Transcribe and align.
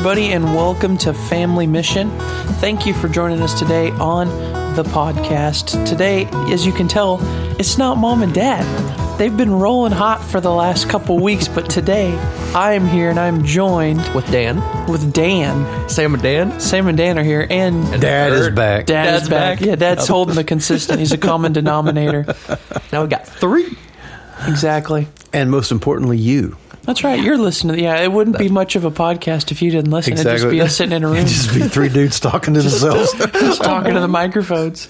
Hello, 0.00 0.12
everybody, 0.12 0.32
and 0.32 0.54
welcome 0.54 0.96
to 0.98 1.12
Family 1.12 1.66
Mission. 1.66 2.08
Thank 2.60 2.86
you 2.86 2.94
for 2.94 3.08
joining 3.08 3.42
us 3.42 3.58
today 3.58 3.90
on 3.90 4.28
the 4.76 4.84
podcast. 4.84 5.84
Today, 5.88 6.26
as 6.52 6.64
you 6.64 6.70
can 6.70 6.86
tell, 6.86 7.18
it's 7.58 7.78
not 7.78 7.98
mom 7.98 8.22
and 8.22 8.32
dad. 8.32 8.64
They've 9.18 9.36
been 9.36 9.50
rolling 9.50 9.90
hot 9.90 10.22
for 10.22 10.40
the 10.40 10.52
last 10.52 10.88
couple 10.88 11.18
weeks, 11.18 11.48
but 11.48 11.68
today 11.68 12.16
I 12.54 12.74
am 12.74 12.86
here 12.86 13.10
and 13.10 13.18
I'm 13.18 13.44
joined 13.44 13.98
with 14.14 14.30
Dan. 14.30 14.58
with 14.88 15.12
Dan. 15.12 15.88
Sam 15.88 16.14
and 16.14 16.22
Dan. 16.22 16.60
Sam 16.60 16.86
and 16.86 16.96
Dan 16.96 17.18
are 17.18 17.24
here, 17.24 17.48
and 17.50 18.00
Dad 18.00 18.32
is 18.32 18.50
back. 18.50 18.86
Dad 18.86 19.20
is 19.20 19.28
back. 19.28 19.58
back. 19.58 19.66
Yeah, 19.66 19.74
Dad's 19.74 20.06
holding 20.06 20.36
the 20.36 20.44
consistent. 20.44 21.00
He's 21.00 21.12
a 21.12 21.18
common 21.18 21.52
denominator. 21.52 22.24
Now 22.92 23.02
we 23.02 23.08
got 23.08 23.26
three. 23.26 23.76
Exactly. 24.46 25.08
And 25.32 25.50
most 25.50 25.72
importantly, 25.72 26.18
you. 26.18 26.56
That's 26.88 27.04
right. 27.04 27.22
You're 27.22 27.36
listening. 27.36 27.76
to 27.76 27.82
Yeah, 27.82 28.00
it 28.00 28.10
wouldn't 28.10 28.38
be 28.38 28.48
much 28.48 28.74
of 28.74 28.86
a 28.86 28.90
podcast 28.90 29.52
if 29.52 29.60
you 29.60 29.70
didn't 29.70 29.90
listen. 29.90 30.14
It'd 30.14 30.24
just 30.24 30.48
be 30.48 30.62
us 30.62 30.74
sitting 30.74 30.96
in 30.96 31.04
a 31.04 31.06
room 31.08 31.16
It'd 31.18 31.28
just 31.28 31.52
be 31.54 31.60
three 31.68 31.90
dudes 31.90 32.18
talking 32.20 32.54
to 32.54 32.62
themselves. 32.62 33.12
just 33.12 33.62
talking 33.62 33.92
to 33.92 34.00
the 34.00 34.08
microphones. 34.08 34.88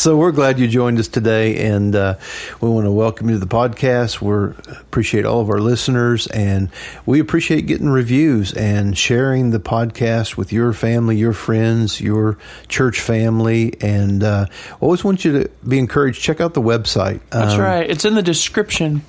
so 0.00 0.16
we're 0.16 0.30
glad 0.30 0.60
you 0.60 0.68
joined 0.68 1.00
us 1.00 1.08
today, 1.08 1.66
and 1.66 1.96
uh, 1.96 2.14
we 2.60 2.68
want 2.68 2.86
to 2.86 2.92
welcome 2.92 3.28
you 3.28 3.34
to 3.40 3.44
the 3.44 3.48
podcast. 3.48 4.20
We 4.22 4.54
appreciate 4.82 5.24
all 5.24 5.40
of 5.40 5.50
our 5.50 5.58
listeners, 5.58 6.28
and 6.28 6.70
we 7.04 7.18
appreciate 7.18 7.62
getting 7.66 7.88
reviews 7.88 8.52
and 8.52 8.96
sharing 8.96 9.50
the 9.50 9.58
podcast 9.58 10.36
with 10.36 10.52
your 10.52 10.72
family, 10.74 11.16
your 11.16 11.32
friends, 11.32 12.00
your 12.00 12.38
church 12.68 13.00
family, 13.00 13.74
and 13.80 14.22
uh, 14.22 14.46
always 14.80 15.02
want 15.02 15.24
you 15.24 15.42
to 15.42 15.50
be 15.66 15.80
encouraged. 15.80 16.22
Check 16.22 16.40
out 16.40 16.54
the 16.54 16.62
website. 16.62 17.18
That's 17.30 17.54
Um, 17.54 17.60
right. 17.62 17.90
It's 17.90 18.04
in 18.04 18.14
the 18.14 18.22
description 18.22 19.02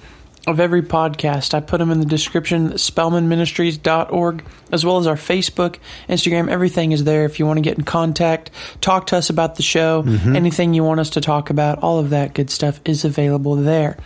of 0.48 0.60
every 0.60 0.82
podcast. 0.82 1.54
I 1.54 1.60
put 1.60 1.78
them 1.78 1.92
in 1.92 2.00
the 2.00 2.06
description, 2.06 2.72
spellmanministries.org, 2.72 4.44
as 4.72 4.86
well 4.86 4.98
as 4.98 5.06
our 5.08 5.16
Facebook, 5.16 5.78
Instagram. 6.10 6.50
Everything 6.50 6.92
is 6.94 7.04
there 7.04 7.26
if 7.26 7.38
you 7.40 7.46
want 7.46 7.58
to 7.58 7.62
get 7.62 7.78
in 7.78 7.84
contact, 7.84 8.50
talk 8.82 9.08
to 9.08 9.18
us 9.18 9.30
about 9.30 9.56
the 9.56 9.64
show, 9.64 10.04
Mm-hmm. 10.04 10.36
anything 10.36 10.74
you 10.74 10.84
want 10.84 11.00
us 11.00 11.12
to 11.12 11.22
talk 11.22 11.50
about. 11.50 11.80
All 11.80 12.00
of 12.00 12.10
that 12.12 12.34
good 12.34 12.50
stuff 12.50 12.80
is 12.86 13.04
available 13.06 13.56
there. 13.56 13.98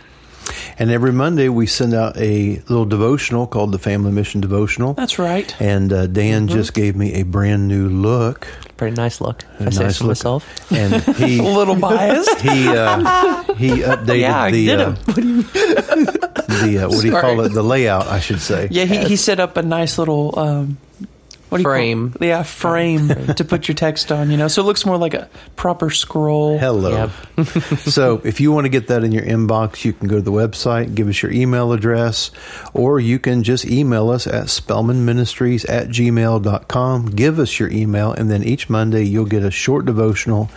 And 0.78 0.90
every 0.90 1.12
Monday 1.12 1.48
we 1.48 1.66
send 1.66 1.94
out 1.94 2.16
a 2.16 2.56
little 2.68 2.84
devotional 2.84 3.46
called 3.46 3.72
the 3.72 3.78
Family 3.78 4.12
Mission 4.12 4.40
Devotional. 4.40 4.94
That's 4.94 5.18
right. 5.18 5.54
And 5.60 5.92
uh, 5.92 6.06
Dan 6.06 6.48
just 6.48 6.74
gave 6.74 6.96
me 6.96 7.14
a 7.14 7.22
brand 7.24 7.68
new 7.68 7.88
look. 7.88 8.46
Pretty 8.76 8.96
nice 8.96 9.20
look. 9.20 9.44
If 9.60 9.62
I 9.62 9.64
A 9.66 9.72
say 9.72 9.84
nice 9.84 9.96
so 9.98 10.04
look. 10.04 10.10
myself. 10.10 10.72
And 10.72 11.02
he 11.16 11.38
A 11.38 11.42
little 11.42 11.76
biased. 11.76 12.40
he 12.40 12.68
uh, 12.68 13.42
he 13.54 13.68
updated 13.82 14.18
Yeah, 14.20 14.50
the 14.50 14.66
did 14.66 14.80
uh, 14.80 14.90
him. 14.90 15.42
the 15.46 16.80
uh, 16.84 16.88
what 16.88 17.00
do 17.00 17.06
you 17.06 17.12
call 17.12 17.40
it? 17.42 17.50
The 17.52 17.62
layout, 17.62 18.06
I 18.06 18.20
should 18.20 18.40
say. 18.40 18.68
Yeah, 18.70 18.84
he, 18.84 19.04
he 19.04 19.16
set 19.16 19.38
up 19.40 19.56
a 19.56 19.62
nice 19.62 19.98
little 19.98 20.38
um, 20.38 20.78
what 21.52 21.58
do 21.58 21.62
you 21.62 21.68
Frame. 21.68 22.12
Call 22.12 22.22
it? 22.22 22.28
Yeah, 22.28 22.42
frame 22.44 23.08
to 23.36 23.44
put 23.44 23.68
your 23.68 23.74
text 23.74 24.10
on. 24.10 24.30
You 24.30 24.38
know, 24.38 24.48
so 24.48 24.62
it 24.62 24.64
looks 24.64 24.86
more 24.86 24.96
like 24.96 25.12
a 25.12 25.28
proper 25.54 25.90
scroll. 25.90 26.58
Hello. 26.58 27.10
so 27.76 28.22
if 28.24 28.40
you 28.40 28.50
want 28.52 28.64
to 28.64 28.70
get 28.70 28.86
that 28.86 29.04
in 29.04 29.12
your 29.12 29.22
inbox, 29.22 29.84
you 29.84 29.92
can 29.92 30.08
go 30.08 30.16
to 30.16 30.22
the 30.22 30.32
website, 30.32 30.94
give 30.94 31.08
us 31.08 31.20
your 31.20 31.30
email 31.30 31.72
address, 31.72 32.30
or 32.72 33.00
you 33.00 33.18
can 33.18 33.42
just 33.42 33.66
email 33.66 34.08
us 34.08 34.26
at 34.26 34.46
spellmanministries 34.46 35.68
at 35.68 35.88
gmail.com. 35.88 37.06
Give 37.10 37.38
us 37.38 37.60
your 37.60 37.70
email, 37.70 38.12
and 38.12 38.30
then 38.30 38.42
each 38.42 38.70
Monday 38.70 39.02
you'll 39.02 39.26
get 39.26 39.44
a 39.44 39.50
short 39.50 39.84
devotional. 39.84 40.50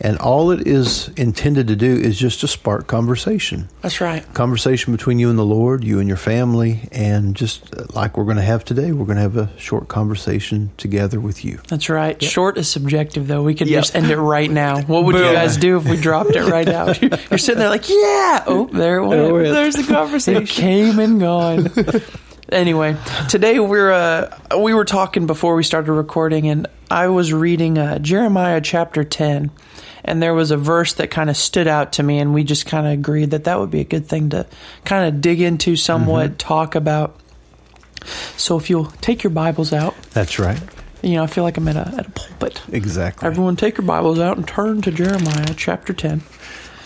And 0.00 0.16
all 0.16 0.50
it 0.50 0.66
is 0.66 1.08
intended 1.10 1.66
to 1.66 1.76
do 1.76 1.92
is 1.92 2.18
just 2.18 2.40
to 2.40 2.48
spark 2.48 2.86
conversation. 2.86 3.68
That's 3.82 4.00
right. 4.00 4.24
Conversation 4.32 4.94
between 4.94 5.18
you 5.18 5.28
and 5.28 5.38
the 5.38 5.44
Lord, 5.44 5.84
you 5.84 5.98
and 5.98 6.08
your 6.08 6.16
family, 6.16 6.88
and 6.90 7.34
just 7.34 7.94
like 7.94 8.16
we're 8.16 8.24
going 8.24 8.36
to 8.36 8.42
have 8.42 8.64
today, 8.64 8.92
we're 8.92 9.04
going 9.04 9.16
to 9.16 9.22
have 9.22 9.36
a 9.36 9.50
short 9.58 9.88
conversation 9.88 10.37
together 10.76 11.20
with 11.20 11.44
you. 11.44 11.58
That's 11.68 11.88
right. 11.88 12.20
Short 12.22 12.58
is 12.58 12.68
subjective, 12.68 13.26
though. 13.26 13.42
We 13.42 13.54
could 13.54 13.68
Yep. 13.68 13.80
just 13.82 13.94
end 13.96 14.10
it 14.10 14.16
right 14.18 14.50
now. 14.50 14.80
What 14.88 15.04
would 15.04 15.14
you 15.16 15.32
guys 15.32 15.56
do 15.56 15.76
if 15.76 15.84
we 15.88 15.96
dropped 15.96 16.30
it 16.36 16.44
right 16.44 16.66
now? 16.66 16.92
You're, 16.92 17.10
you're 17.30 17.38
sitting 17.38 17.58
there 17.58 17.68
like, 17.68 17.88
yeah. 17.88 18.44
Oh, 18.46 18.68
there 18.72 18.98
it 18.98 19.06
went. 19.06 19.22
There 19.22 19.40
it. 19.44 19.50
There's 19.50 19.74
the 19.76 19.84
conversation. 19.84 20.42
It 20.42 20.48
came 20.48 20.98
and 20.98 21.20
gone. 21.20 21.70
anyway, 22.52 22.96
today 23.28 23.58
we're 23.60 23.90
uh, 23.92 24.38
we 24.58 24.74
were 24.74 24.84
talking 24.84 25.26
before 25.26 25.54
we 25.54 25.62
started 25.62 25.92
recording, 25.92 26.48
and 26.48 26.66
I 26.90 27.08
was 27.08 27.32
reading 27.32 27.78
uh, 27.78 27.98
Jeremiah 27.98 28.60
chapter 28.60 29.04
ten, 29.04 29.50
and 30.04 30.22
there 30.22 30.34
was 30.34 30.50
a 30.50 30.56
verse 30.56 30.94
that 30.94 31.10
kind 31.10 31.28
of 31.30 31.36
stood 31.36 31.66
out 31.66 31.92
to 31.94 32.02
me, 32.02 32.18
and 32.18 32.32
we 32.34 32.44
just 32.44 32.66
kind 32.66 32.86
of 32.86 32.92
agreed 32.92 33.30
that 33.32 33.44
that 33.44 33.58
would 33.60 33.70
be 33.70 33.80
a 33.80 33.84
good 33.84 34.06
thing 34.06 34.30
to 34.30 34.46
kind 34.84 35.06
of 35.12 35.20
dig 35.20 35.40
into 35.40 35.76
somewhat, 35.76 36.38
talk 36.38 36.74
about. 36.74 37.16
So 38.36 38.56
if 38.58 38.70
you'll 38.70 38.86
take 39.00 39.22
your 39.22 39.30
Bibles 39.30 39.72
out, 39.72 39.94
That's 40.12 40.38
right. 40.38 40.60
you 41.02 41.14
know, 41.14 41.22
I 41.24 41.26
feel 41.26 41.44
like 41.44 41.56
I'm 41.56 41.68
at 41.68 41.76
a 41.76 41.88
at 41.98 42.06
a 42.06 42.10
pulpit. 42.10 42.62
Exactly. 42.72 43.26
Everyone, 43.26 43.56
take 43.56 43.76
your 43.78 43.86
Bibles 43.86 44.18
out 44.18 44.36
and 44.36 44.46
turn 44.46 44.82
to 44.82 44.90
Jeremiah 44.90 45.54
chapter 45.56 45.92
10. 45.92 46.22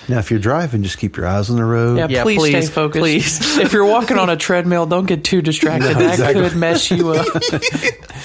Now, 0.09 0.19
if 0.19 0.33
you're 0.33 0.41
driving, 0.41 0.83
just 0.83 0.99
keep 0.99 1.17
your 1.17 1.29
eyes 1.29 1.49
on 1.49 1.55
the 1.55 1.65
road. 1.65 1.97
Yeah, 1.97 2.09
Yeah, 2.09 2.23
please, 2.25 2.39
please, 2.39 2.65
stay 2.67 2.75
focused. 2.75 3.01
please. 3.01 3.59
if 3.59 3.73
you're 3.73 3.85
walking 3.85 4.19
on 4.19 4.31
a 4.31 4.37
treadmill, 4.37 4.85
don't 4.85 5.07
get 5.07 5.23
too 5.23 5.41
distracted. 5.43 5.97
No, 5.97 6.17
that 6.17 6.33
could 6.35 6.57
mess 6.57 6.91
you 6.91 7.11
up. 7.11 7.27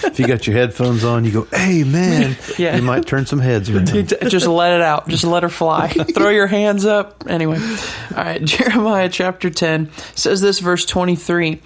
If 0.03 0.19
you 0.19 0.28
got 0.28 0.46
your 0.46 0.56
headphones 0.56 1.03
on, 1.03 1.25
you 1.25 1.31
go, 1.31 1.47
"Hey, 1.52 1.84
man!" 1.84 2.35
Yeah. 2.58 2.75
You 2.75 2.81
might 2.84 3.06
turn 3.08 3.25
some 3.25 3.40
heads 3.40 3.69
around. 3.69 3.88
Just 3.88 4.46
let 4.47 4.74
it 4.74 4.81
out. 4.81 5.08
Just 5.08 5.24
let 5.24 5.41
her 5.44 5.50
fly. 5.50 5.88
Throw 5.90 6.29
your 6.29 6.46
hands 6.47 6.85
up. 6.85 7.24
Anyway, 7.28 7.58
all 7.59 8.18
right. 8.24 8.44
Jeremiah 8.44 9.09
chapter 9.09 9.50
10 9.50 9.90
says 10.16 10.40
this, 10.41 10.59
verse 10.59 10.85
23. 10.85 11.62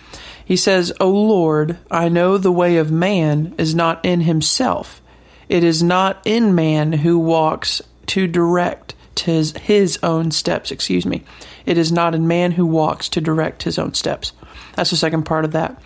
He 0.52 0.58
says, 0.58 0.92
O 1.00 1.10
Lord, 1.10 1.78
I 1.90 2.10
know 2.10 2.38
the 2.38 2.52
way 2.52 2.76
of 2.76 2.92
man 2.92 3.56
is 3.58 3.74
not 3.74 4.04
in 4.04 4.20
himself. 4.20 5.02
It 5.48 5.64
is 5.64 5.82
not 5.82 6.22
in 6.26 6.54
man 6.54 6.92
who 6.92 7.18
walks 7.20 7.82
to 8.08 8.28
direct 8.28 8.94
his, 9.18 9.54
his 9.54 9.98
own 10.04 10.32
steps. 10.32 10.70
Excuse 10.70 11.06
me. 11.06 11.24
It 11.66 11.78
is 11.78 11.90
not 11.90 12.14
in 12.14 12.28
man 12.28 12.52
who 12.52 12.66
walks 12.66 13.08
to 13.08 13.22
direct 13.22 13.64
his 13.64 13.80
own 13.80 13.94
steps. 13.94 14.34
That's 14.76 14.90
the 14.90 14.98
second 14.98 15.24
part 15.24 15.46
of 15.46 15.54
that. 15.54 15.82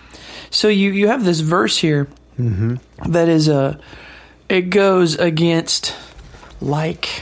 So 0.50 0.68
you, 0.68 0.92
you 0.94 1.10
have 1.10 1.24
this 1.24 1.42
verse 1.42 1.78
here 1.78 2.08
mm-hmm. 2.36 2.78
that 3.12 3.30
is 3.30 3.48
a, 3.48 3.80
it 4.50 4.72
goes 4.72 5.16
against 5.16 5.96
like 6.60 7.22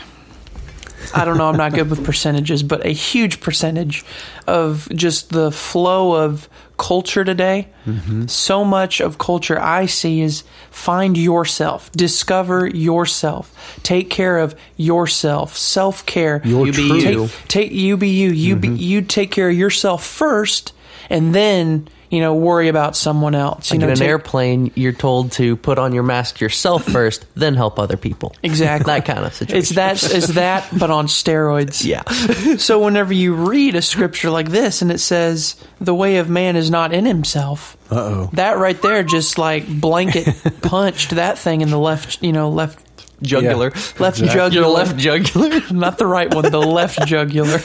I 1.13 1.25
don't 1.25 1.37
know, 1.37 1.47
I'm 1.47 1.57
not 1.57 1.73
good 1.73 1.89
with 1.89 2.03
percentages, 2.03 2.63
but 2.63 2.85
a 2.85 2.89
huge 2.89 3.39
percentage 3.39 4.03
of 4.47 4.87
just 4.93 5.29
the 5.29 5.51
flow 5.51 6.15
of 6.15 6.49
culture 6.77 7.23
today. 7.23 7.69
Mm-hmm. 7.85 8.27
So 8.27 8.65
much 8.65 8.99
of 8.99 9.17
culture 9.17 9.59
I 9.59 9.85
see 9.85 10.21
is 10.21 10.43
find 10.71 11.17
yourself, 11.17 11.91
discover 11.91 12.67
yourself, 12.67 13.79
take 13.83 14.09
care 14.09 14.39
of 14.39 14.55
yourself, 14.75 15.55
self 15.55 16.05
care. 16.05 16.41
Your 16.43 16.65
You 16.65 16.73
be 16.73 16.81
you. 16.81 17.27
Take, 17.27 17.47
take 17.47 17.71
you 17.71 17.97
be 17.97 18.09
you. 18.09 18.31
You 18.31 18.55
be 18.55 18.69
mm-hmm. 18.69 18.77
you 18.77 19.01
take 19.01 19.31
care 19.31 19.49
of 19.49 19.55
yourself 19.55 20.03
first, 20.03 20.73
and 21.09 21.35
then 21.35 21.87
you 22.13 22.21
know 22.21 22.33
worry 22.35 22.67
about 22.69 22.95
someone 22.95 23.33
else. 23.35 23.71
You 23.71 23.75
Like 23.75 23.79
know, 23.81 23.87
in 23.87 23.91
an 23.93 23.97
take- 23.99 24.07
airplane, 24.09 24.71
you're 24.75 24.93
told 24.93 25.31
to 25.33 25.55
put 25.57 25.77
on 25.79 25.93
your 25.93 26.03
mask 26.03 26.39
yourself 26.39 26.85
first, 26.97 27.25
then 27.35 27.55
help 27.55 27.79
other 27.79 27.97
people. 27.97 28.35
Exactly. 28.43 28.85
That 28.85 29.05
kind 29.05 29.25
of 29.25 29.33
situation. 29.33 29.57
It's 29.59 29.69
that 29.71 30.03
it's 30.15 30.27
that, 30.35 30.69
but 30.77 30.89
on 30.91 31.07
steroids. 31.07 31.83
Yeah. 31.93 32.03
So 32.57 32.79
whenever 32.85 33.13
you 33.13 33.33
read 33.33 33.75
a 33.75 33.81
scripture 33.81 34.29
like 34.29 34.49
this 34.49 34.81
and 34.83 34.91
it 34.91 34.99
says 34.99 35.55
the 35.81 35.93
way 35.95 36.17
of 36.17 36.29
man 36.29 36.55
is 36.55 36.69
not 36.69 36.93
in 36.93 37.05
himself, 37.05 37.75
Uh 37.91 37.95
oh. 37.95 38.29
that 38.33 38.57
right 38.57 38.79
there 38.81 39.03
just 39.03 39.37
like 39.37 39.67
blanket 39.67 40.27
punched 40.61 41.11
that 41.15 41.37
thing 41.39 41.61
in 41.61 41.69
the 41.71 41.79
left, 41.79 42.21
you 42.21 42.31
know, 42.31 42.49
left 42.49 42.79
Jugular. 43.21 43.69
left 43.71 44.19
Exactly. 44.19 44.27
jugular, 44.27 44.51
Your 44.67 44.67
left 44.67 44.97
jugular. 44.97 45.61
not 45.71 45.97
the 45.97 46.05
right 46.05 46.33
one, 46.33 46.51
the 46.51 46.59
left 46.59 47.05
jugular. 47.07 47.59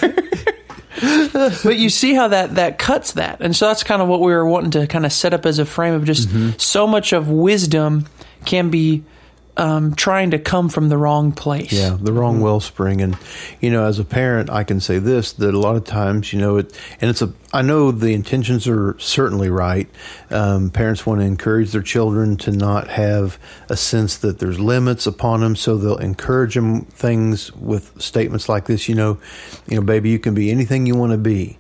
but 1.65 1.77
you 1.77 1.91
see 1.91 2.15
how 2.15 2.29
that 2.29 2.55
that 2.57 2.79
cuts 2.79 3.13
that, 3.13 3.41
and 3.41 3.55
so 3.55 3.69
that's 3.69 3.83
kind 3.83 4.03
of 4.03 4.09
what 4.09 4.21
we 4.21 4.33
were 4.33 4.47
wanting 4.47 4.71
to 4.73 4.87
kind 4.87 5.07
of 5.07 5.13
set 5.13 5.35
up 5.35 5.47
as 5.47 5.59
a 5.59 5.67
frame 5.67 5.95
of 5.95 6.05
just 6.05 6.29
mm-hmm. 6.29 6.51
so 6.59 6.87
much 6.87 7.13
of 7.13 7.29
wisdom 7.29 8.07
can 8.45 8.71
be 8.71 9.05
um, 9.59 9.97
trying 9.97 10.31
to 10.31 10.39
come 10.39 10.69
from 10.69 10.89
the 10.89 10.97
wrong 10.97 11.33
place. 11.33 11.73
Yeah, 11.73 11.97
the 12.01 12.13
wrong 12.13 12.41
wellspring, 12.41 13.01
and 13.01 13.19
you 13.61 13.71
know, 13.71 13.85
as 13.85 13.99
a 13.99 14.05
parent, 14.05 14.51
I 14.51 14.63
can 14.63 14.81
say 14.81 15.01
this: 15.01 15.33
that 15.33 15.53
a 15.53 15.59
lot 15.59 15.75
of 15.75 15.85
times, 15.85 16.33
you 16.33 16.39
know, 16.39 16.59
it, 16.59 16.79
and 17.01 17.11
it's 17.11 17.21
a. 17.21 17.33
I 17.53 17.63
know 17.63 17.91
the 17.91 18.15
intentions 18.15 18.69
are 18.69 18.97
certainly 19.01 19.51
right. 19.51 19.89
Um, 20.31 20.71
parents 20.71 21.05
want 21.05 21.21
to 21.21 21.27
encourage 21.27 21.73
their 21.73 21.83
children 21.83 22.37
to 22.39 22.53
not 22.53 22.89
have 22.89 23.39
a 23.69 23.77
sense 23.77 24.19
that 24.19 24.39
there's 24.39 24.61
limits 24.61 25.07
upon 25.09 25.41
them, 25.41 25.57
so 25.57 25.77
they'll 25.77 25.97
encourage 25.99 26.55
them 26.55 26.83
things 26.85 27.53
with 27.55 28.01
statements 28.01 28.49
like 28.49 28.67
this. 28.67 28.89
You 28.89 28.95
know, 28.95 29.19
you 29.67 29.77
know, 29.77 29.83
baby, 29.83 30.11
you 30.11 30.21
can 30.21 30.35
be 30.35 30.53
anything 30.53 30.87
you 30.87 30.95
want 30.95 31.13
to 31.13 31.19
be. 31.19 31.59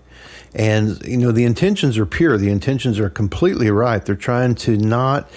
And 0.55 1.05
you 1.05 1.17
know 1.17 1.33
the 1.33 1.45
intentions 1.45 1.99
are 1.99 2.06
pure. 2.06 2.39
The 2.39 2.50
intentions 2.50 3.00
are 3.00 3.11
completely 3.11 3.71
right. 3.71 4.05
They're 4.05 4.15
trying 4.15 4.55
to 4.56 4.79
not 4.79 5.29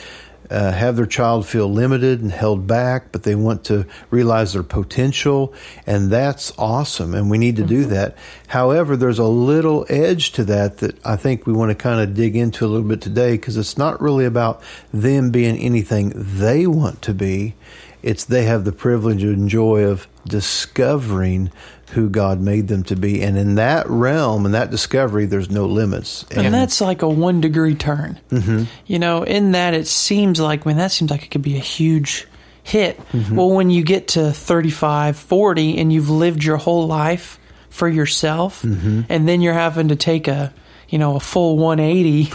uh, 0.51 0.71
have 0.71 0.98
their 0.98 1.06
child 1.06 1.48
feel 1.48 1.71
limited 1.71 2.21
and 2.21 2.31
held 2.31 2.68
back, 2.68 3.12
but 3.12 3.24
they 3.24 3.36
want 3.36 3.63
to 3.65 3.86
realize 4.09 4.53
their 4.53 4.63
potential, 4.63 5.53
and 5.88 6.12
that's 6.12 6.51
awesome, 6.57 7.15
and 7.15 7.30
we 7.30 7.38
need 7.38 7.56
to 7.56 7.63
do 7.63 7.86
that. 7.86 8.18
However, 8.48 8.98
there's 8.98 9.19
a 9.19 9.24
little 9.24 9.86
edge 9.89 10.33
to 10.33 10.44
that 10.45 10.80
that 10.80 11.06
I 11.06 11.15
think 11.15 11.48
we 11.48 11.53
want 11.53 11.69
to 11.69 11.75
kind 11.75 12.01
of 12.01 12.13
dig 12.13 12.36
into 12.36 12.65
a 12.65 12.68
little 12.68 12.88
bit 12.88 13.01
today 13.01 13.31
because 13.31 13.56
it's 13.56 13.77
not 13.77 14.01
really 14.01 14.25
about 14.25 14.62
them 14.94 15.31
being 15.31 15.57
anything 15.57 16.12
they 16.15 16.68
want 16.68 17.01
to 17.03 17.13
be. 17.13 17.56
It's 18.03 18.25
they 18.25 18.44
have 18.44 18.65
the 18.65 18.71
privilege 18.71 19.24
and 19.24 19.48
joy 19.48 19.83
of 19.83 20.07
discovering 20.27 21.51
who 21.92 22.10
God 22.10 22.40
made 22.40 22.68
them 22.68 22.84
to 22.84 22.96
be. 22.96 23.22
And 23.22 23.38
in 23.38 23.56
that 23.56 23.90
realm 23.90 24.46
and 24.46 24.54
that 24.54 24.72
discovery, 24.72 25.26
there's 25.26 25.50
no 25.50 25.66
limits. 25.66 26.26
And, 26.32 26.54
that's 26.54 26.80
like 26.82 27.02
a 27.02 27.10
one 27.10 27.42
degree 27.42 27.76
turn. 27.76 28.20
Mm-hmm. 28.30 28.64
You 28.86 29.00
know, 29.00 29.24
in 29.24 29.52
that 29.52 29.74
it 29.74 29.88
seems 29.88 30.40
like, 30.40 30.66
man, 30.66 30.78
that 30.78 30.92
seems 30.92 31.12
like 31.12 31.24
it 31.24 31.32
could 31.32 31.42
be 31.42 31.58
a 31.58 31.62
huge 31.62 32.28
hit. 32.64 33.00
Well, 33.36 33.52
when 33.52 33.70
you 33.70 33.84
get 33.84 34.10
to 34.10 34.32
35, 34.32 35.18
40, 35.18 35.78
and 35.80 35.92
you've 35.92 36.10
lived 36.10 36.44
your 36.44 36.58
whole 36.58 36.88
life 36.88 37.40
for 37.70 37.88
yourself, 37.88 38.64
and 39.10 39.28
then 39.28 39.42
you're 39.42 39.54
having 39.54 39.90
to 39.90 39.96
take 39.96 40.28
a 40.28 40.54
you 40.90 40.98
know 40.98 41.16
a 41.16 41.20
full 41.20 41.58
180 41.58 42.32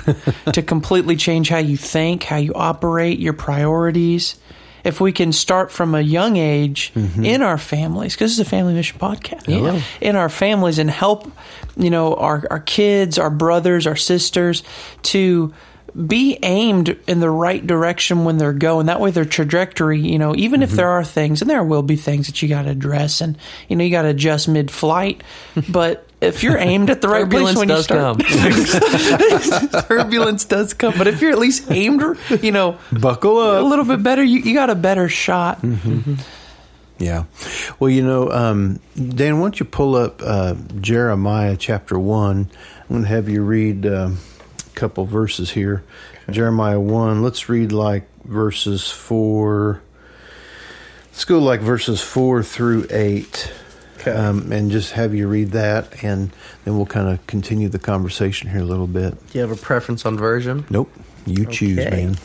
to 0.52 0.62
completely 0.62 1.17
change 1.17 1.49
how 1.49 1.59
you 1.59 1.76
think, 1.76 2.25
how 2.25 2.37
you 2.37 2.52
operate, 2.55 3.19
your 3.19 3.35
priorities. 3.35 4.37
If 4.87 5.00
we 5.00 5.12
can 5.12 5.33
start 5.33 5.71
from 5.73 5.94
a 5.94 6.00
young 6.00 6.37
age 6.37 6.93
mm-hmm. 6.94 7.25
in 7.25 7.43
our 7.43 7.59
families, 7.59 8.15
because 8.15 8.31
this 8.31 8.41
is 8.41 8.47
a 8.47 8.50
family 8.50 8.75
mission 8.75 8.99
podcast, 8.99 9.49
Yeah. 9.49 9.83
in 10.00 10.17
our 10.17 10.29
families 10.29 10.79
and 10.79 10.91
help, 10.91 11.31
you 11.77 11.91
know, 11.91 12.15
our, 12.15 12.47
our 12.50 12.61
kids, 12.61 13.19
our 13.19 13.31
brothers, 13.31 13.87
our 13.87 13.97
sisters 13.97 14.62
to 15.03 15.53
be 16.06 16.38
aimed 16.43 16.97
in 17.06 17.21
the 17.21 17.31
right 17.31 17.67
direction 17.67 18.25
when 18.25 18.37
they're 18.37 18.53
going. 18.53 18.87
That 18.87 19.00
way 19.00 19.11
their 19.11 19.25
trajectory, 19.25 20.00
you 20.00 20.19
know, 20.19 20.35
even 20.37 20.62
if 20.62 20.71
mm-hmm. 20.71 20.77
there 20.77 20.91
are 20.91 21.05
things, 21.05 21.41
and 21.41 21.50
there 21.50 21.65
will 21.65 21.83
be 21.83 21.97
things 21.97 22.27
that 22.27 22.43
you 22.43 22.49
got 22.49 22.62
to 22.62 22.71
address 22.71 23.21
and, 23.21 23.38
you 23.69 23.77
know, 23.77 23.85
you 23.85 23.91
got 23.91 24.03
to 24.03 24.09
adjust 24.09 24.49
mid 24.49 24.71
flight, 24.71 25.23
but 25.69 26.06
if 26.20 26.42
you're 26.42 26.58
aimed 26.58 26.90
at 26.90 27.00
the 27.00 27.08
right 27.08 27.28
place 27.28 27.54
Turbulence 27.54 27.58
when 27.58 27.68
you 27.68 27.74
does 27.74 27.84
start, 27.84 28.18
come. 29.70 29.82
turbulence 29.88 30.44
does 30.44 30.74
come. 30.74 30.94
But 30.96 31.06
if 31.06 31.20
you're 31.20 31.32
at 31.32 31.38
least 31.38 31.70
aimed, 31.70 32.02
you 32.42 32.52
know, 32.52 32.78
Buckle 32.92 33.38
up 33.38 33.62
a 33.62 33.66
little 33.66 33.84
bit 33.84 34.02
better, 34.02 34.22
you, 34.22 34.40
you 34.40 34.54
got 34.54 34.70
a 34.70 34.74
better 34.74 35.08
shot. 35.08 35.62
Yeah. 36.98 37.24
Well, 37.78 37.90
you 37.90 38.02
know, 38.02 38.30
um, 38.30 38.80
Dan, 38.96 39.38
why 39.38 39.44
don't 39.44 39.60
you 39.60 39.66
pull 39.66 39.94
up 39.94 40.22
uh, 40.24 40.54
Jeremiah 40.80 41.56
chapter 41.58 41.98
1? 41.98 42.38
I'm 42.38 42.88
going 42.88 43.02
to 43.02 43.08
have 43.08 43.28
you 43.28 43.42
read 43.42 43.86
um, 43.86 44.18
a 44.66 44.70
couple 44.74 45.04
verses 45.04 45.50
here. 45.50 45.84
Jeremiah 46.30 46.80
1, 46.80 47.22
let's 47.22 47.48
read 47.48 47.70
like 47.72 48.08
verses 48.24 48.90
4. 48.90 49.82
Let's 51.10 51.24
go 51.24 51.38
like 51.38 51.60
verses 51.60 52.00
4 52.00 52.42
through 52.42 52.86
8. 54.06 54.17
Um, 54.17 54.53
and 54.53 54.70
just 54.70 54.93
have 54.93 55.14
you 55.14 55.29
read 55.29 55.53
that, 55.53 56.03
and 56.05 56.31
then 56.64 56.76
we'll 56.76 56.87
kind 56.87 57.08
of 57.08 57.26
continue 57.26 57.69
the 57.69 57.79
conversation 57.79 58.50
here 58.50 58.61
a 58.61 58.64
little 58.64 58.87
bit. 58.87 59.12
Do 59.31 59.38
you 59.38 59.41
have 59.47 59.50
a 59.53 59.61
preference 59.61 60.05
on 60.06 60.17
version? 60.17 60.64
Nope, 60.70 60.91
you 61.26 61.47
choose, 61.47 61.79
Okay. 61.79 61.91
man. 62.06 62.17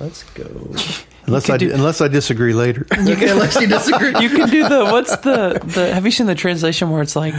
Let's 0.00 0.22
go. 0.24 0.74
Unless 1.28 1.46
could 1.46 1.54
I 1.54 1.58
do- 1.58 1.72
unless 1.72 2.00
I 2.00 2.08
disagree 2.08 2.52
later. 2.52 2.86
okay, 2.92 3.28
unless 3.30 3.60
you 3.60 3.66
disagree. 3.66 4.08
You 4.20 4.28
can 4.30 4.48
do 4.48 4.68
the 4.68 4.84
what's 4.86 5.16
the 5.18 5.60
the 5.64 5.94
have 5.94 6.04
you 6.04 6.10
seen 6.10 6.26
the 6.26 6.34
translation 6.34 6.90
where 6.90 7.02
it's 7.02 7.14
like 7.16 7.34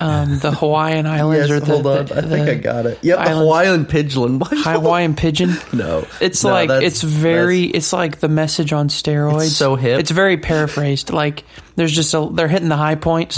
um, 0.00 0.38
the 0.38 0.50
Hawaiian 0.52 1.06
Islands 1.06 1.48
yes, 1.48 1.56
or 1.56 1.60
the, 1.60 1.66
hold 1.72 1.86
on. 1.86 2.06
the- 2.06 2.16
I 2.18 2.20
think 2.22 2.48
I 2.48 2.54
got 2.54 2.86
it. 2.86 2.98
Yep, 3.02 3.18
the 3.24 3.36
Hawaiian 3.36 3.84
Pidgin. 3.86 4.40
Hawaiian 4.50 5.14
Pidgin? 5.14 5.50
No, 5.76 6.06
It's 6.20 6.42
No, 6.44 6.50
like 6.50 6.70
it's 6.82 7.02
very 7.02 7.64
it's 7.64 7.92
like 7.92 8.18
the 8.20 8.28
message 8.28 8.72
on 8.72 8.88
steroids. 8.88 9.46
It's 9.46 9.56
so 9.56 9.76
hip. 9.76 10.00
It's 10.00 10.10
very 10.10 10.36
paraphrased. 10.38 11.12
Like 11.12 11.44
there's 11.76 11.92
just 11.92 12.14
a 12.14 12.28
they're 12.32 12.48
hitting 12.48 12.68
the 12.68 12.76
high 12.76 12.94
points, 12.94 13.36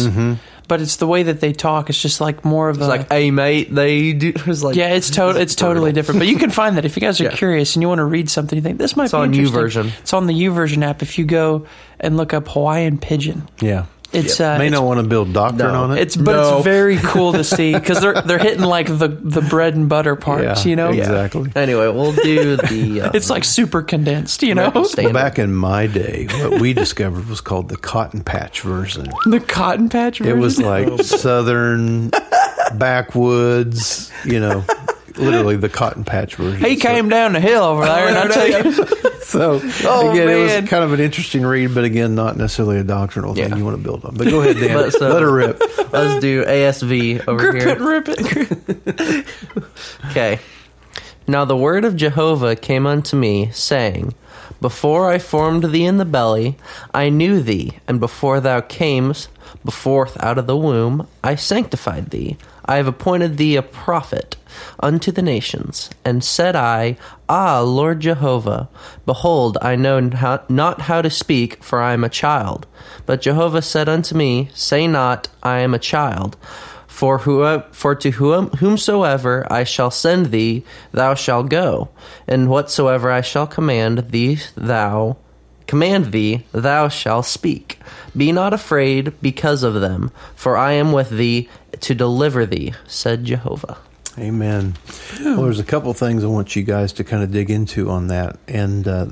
but 0.69 0.81
it's 0.81 0.97
the 0.97 1.07
way 1.07 1.25
that 1.25 1.41
they 1.41 1.53
talk. 1.53 1.89
It's 1.91 2.01
just 2.01 2.21
like 2.21 2.45
more 2.45 2.69
of 2.69 2.77
It's 2.77 2.85
a 2.85 2.89
like, 2.89 3.11
hey 3.11 3.31
mate, 3.31 3.75
they 3.75 4.13
do. 4.13 4.33
It's 4.47 4.63
like, 4.63 4.77
yeah. 4.77 4.95
It's 4.95 5.11
to, 5.11 5.31
it's 5.31 5.55
totally 5.55 5.93
different. 5.93 6.21
But 6.21 6.29
you 6.29 6.37
can 6.37 6.51
find 6.51 6.77
that 6.77 6.85
if 6.85 6.95
you 6.97 7.01
guys 7.01 7.21
are 7.21 7.25
Yeah. 7.29 7.35
curious 7.37 7.75
and 7.75 7.83
you 7.83 7.89
want 7.89 7.99
to 8.01 8.05
read 8.05 8.29
something. 8.31 8.57
You 8.57 8.63
think 8.63 8.79
this 8.79 8.95
might 8.97 9.05
It's 9.05 9.13
be 9.13 9.19
on 9.19 9.35
interesting. 9.35 9.83
YouVersion. 9.85 9.99
It's 10.01 10.13
on 10.13 10.27
the 10.27 10.35
YouVersion 10.35 10.83
app. 10.85 11.03
If 11.03 11.19
you 11.19 11.25
go 11.25 11.67
and 11.99 12.17
look 12.17 12.33
up 12.35 12.47
Hawaiian 12.49 12.99
Pidgin, 12.99 13.49
yeah. 13.61 13.87
It's 14.13 14.41
uh, 14.41 14.57
May 14.59 14.67
it's 14.69 14.73
not 14.73 14.85
want 14.85 15.01
to 15.01 15.07
build 15.07 15.33
doctrine 15.35 15.73
No. 15.73 15.83
on 15.85 15.93
it. 15.93 16.01
It's 16.01 16.17
but 16.17 16.33
No. 16.33 16.57
it's 16.57 16.65
very 16.65 16.97
cool 16.97 17.33
to 17.35 17.45
see 17.45 17.73
because 17.79 18.01
they're 18.01 18.21
they're 18.23 18.39
hitting 18.39 18.63
like 18.65 18.87
the 18.87 19.09
the 19.09 19.43
bread 19.43 19.75
and 19.75 19.89
butter 19.89 20.17
parts, 20.17 20.65
Yeah, 20.65 20.71
you 20.71 20.77
know. 20.77 20.91
yeah. 20.91 21.03
Exactly. 21.03 21.53
Anyway, 21.55 21.87
we'll 21.89 22.13
do 22.13 22.57
the. 22.57 23.01
Uh, 23.03 23.11
It's 23.15 23.29
like 23.31 23.45
super 23.45 23.83
condensed, 23.83 24.43
you 24.43 24.55
know. 24.55 24.71
Well, 24.75 25.13
back 25.13 25.39
in 25.39 25.55
my 25.55 25.87
day, 25.87 26.27
what 26.41 26.61
we 26.61 26.73
discovered 26.73 27.29
was 27.29 27.41
called 27.41 27.69
the 27.69 27.77
cotton 27.77 28.23
patch 28.25 28.63
version. 28.63 29.09
The 29.27 29.41
cotton 29.41 29.89
patch. 29.89 30.19
Version. 30.19 30.37
It 30.37 30.41
was 30.41 30.59
like 30.59 31.01
southern 31.03 32.11
backwoods, 32.75 34.11
you 34.25 34.41
know, 34.41 34.65
literally 35.17 35.57
the 35.57 35.69
cotton 35.69 36.05
patch 36.05 36.37
version. 36.37 36.65
he 36.65 36.77
came 36.77 37.09
down 37.09 37.33
the 37.33 37.41
hill 37.41 37.63
over 37.63 37.85
there, 37.85 38.09
and 38.09 38.17
I 38.17 38.29
tell 38.29 38.49
you, 38.49 39.08
So, 39.29 39.61
Oh, 39.85 40.11
again, 40.11 40.29
it 40.29 40.43
was 40.61 40.71
kind 40.71 40.83
of 40.83 40.93
an 40.95 41.01
interesting 41.01 41.45
read, 41.45 41.75
but 41.75 41.85
again, 41.85 42.15
not 42.15 42.37
necessarily 42.39 42.79
a 42.79 42.83
doctrinal 42.85 43.35
thing 43.35 43.51
Yeah. 43.51 43.57
you 43.57 43.65
want 43.65 43.77
to 43.77 43.83
build 43.83 44.05
on. 44.05 44.15
But 44.17 44.29
go 44.31 44.41
ahead, 44.41 44.57
Dan. 44.61 44.75
But 44.75 44.93
so- 44.95 45.09
Let 45.13 45.21
her 45.23 45.31
rip. 45.31 45.61
let's 45.93 46.21
do 46.21 46.45
ASV 46.45 47.29
over 47.29 47.51
grip 47.51 47.63
here. 47.63 47.69
it, 47.69 47.81
rip 47.81 48.09
it. 48.09 49.27
Okay. 50.11 50.39
Now 51.27 51.45
the 51.45 51.57
word 51.57 51.85
of 51.85 51.95
Jehovah 51.95 52.57
came 52.57 52.87
unto 52.87 53.17
me, 53.17 53.51
saying, 53.53 54.15
Before 54.63 55.11
I 55.11 55.19
formed 55.19 55.65
thee 55.65 55.85
in 55.85 55.99
the 55.99 56.07
belly, 56.07 56.57
I 56.95 57.11
knew 57.11 57.43
thee, 57.43 57.79
and 57.87 58.01
before 58.01 58.41
thou 58.41 58.63
camest 58.63 59.29
forth 59.71 60.17
out 60.23 60.39
of 60.39 60.47
the 60.47 60.57
womb, 60.57 61.07
I 61.23 61.35
sanctified 61.35 62.09
thee. 62.11 62.39
I 62.69 62.77
have 62.77 62.87
appointed 62.87 63.39
thee 63.39 63.57
a 63.57 63.63
prophet 63.63 64.37
unto 64.79 65.11
the 65.11 65.23
nations. 65.23 65.89
And 66.05 66.23
said 66.23 66.55
I, 66.55 66.99
Ah, 67.29 67.61
Lord 67.61 68.01
Jehovah, 68.01 68.69
behold, 69.07 69.57
I 69.63 69.75
know 69.75 69.99
not 70.49 70.83
how 70.83 71.01
to 71.01 71.11
speak, 71.11 71.65
for 71.65 71.81
I 71.81 71.95
am 71.95 72.05
a 72.05 72.11
child. 72.11 72.67
But 73.07 73.23
Jehovah 73.23 73.63
said 73.63 73.89
unto 73.89 74.15
me, 74.15 74.51
Say 74.55 74.87
not, 74.87 75.29
I 75.43 75.61
am 75.61 75.73
a 75.73 75.79
child. 75.79 76.37
For 76.87 77.19
who, 77.19 77.63
for 77.73 77.95
to 77.95 78.11
whom, 78.11 78.51
whomsoever 78.51 79.47
I 79.51 79.65
shall 79.65 79.91
send 79.91 80.27
thee, 80.27 80.65
thou 80.93 81.15
shalt 81.15 81.49
go, 81.49 81.89
and 82.27 82.51
whatsoever 82.51 83.11
I 83.11 83.23
shall 83.23 83.47
command 83.47 84.11
thee, 84.11 84.41
thou 84.57 85.17
command 85.69 86.11
thee, 86.11 86.45
thou 86.51 86.89
shalt 86.89 87.27
speak. 87.27 87.79
Be 88.17 88.33
not 88.33 88.53
afraid 88.53 89.13
because 89.23 89.63
of 89.63 89.75
them, 89.75 90.11
for 90.35 90.57
I 90.57 90.73
am 90.73 90.91
with 90.91 91.11
thee 91.11 91.49
to 91.81 91.95
deliver 91.95 92.45
thee, 92.45 92.75
said 92.89 93.25
Jehovah. 93.25 93.79
Amen. 94.19 94.75
Well, 95.21 95.43
there's 95.43 95.61
a 95.61 95.65
couple 95.65 95.93
things 95.95 96.25
I 96.25 96.27
want 96.27 96.57
you 96.57 96.65
guys 96.65 96.95
to 96.95 97.05
kind 97.05 97.23
of 97.23 97.31
dig 97.31 97.51
into 97.51 97.89
on 97.89 98.09
that. 98.09 98.37
And 98.49 98.89
uh, 98.89 99.07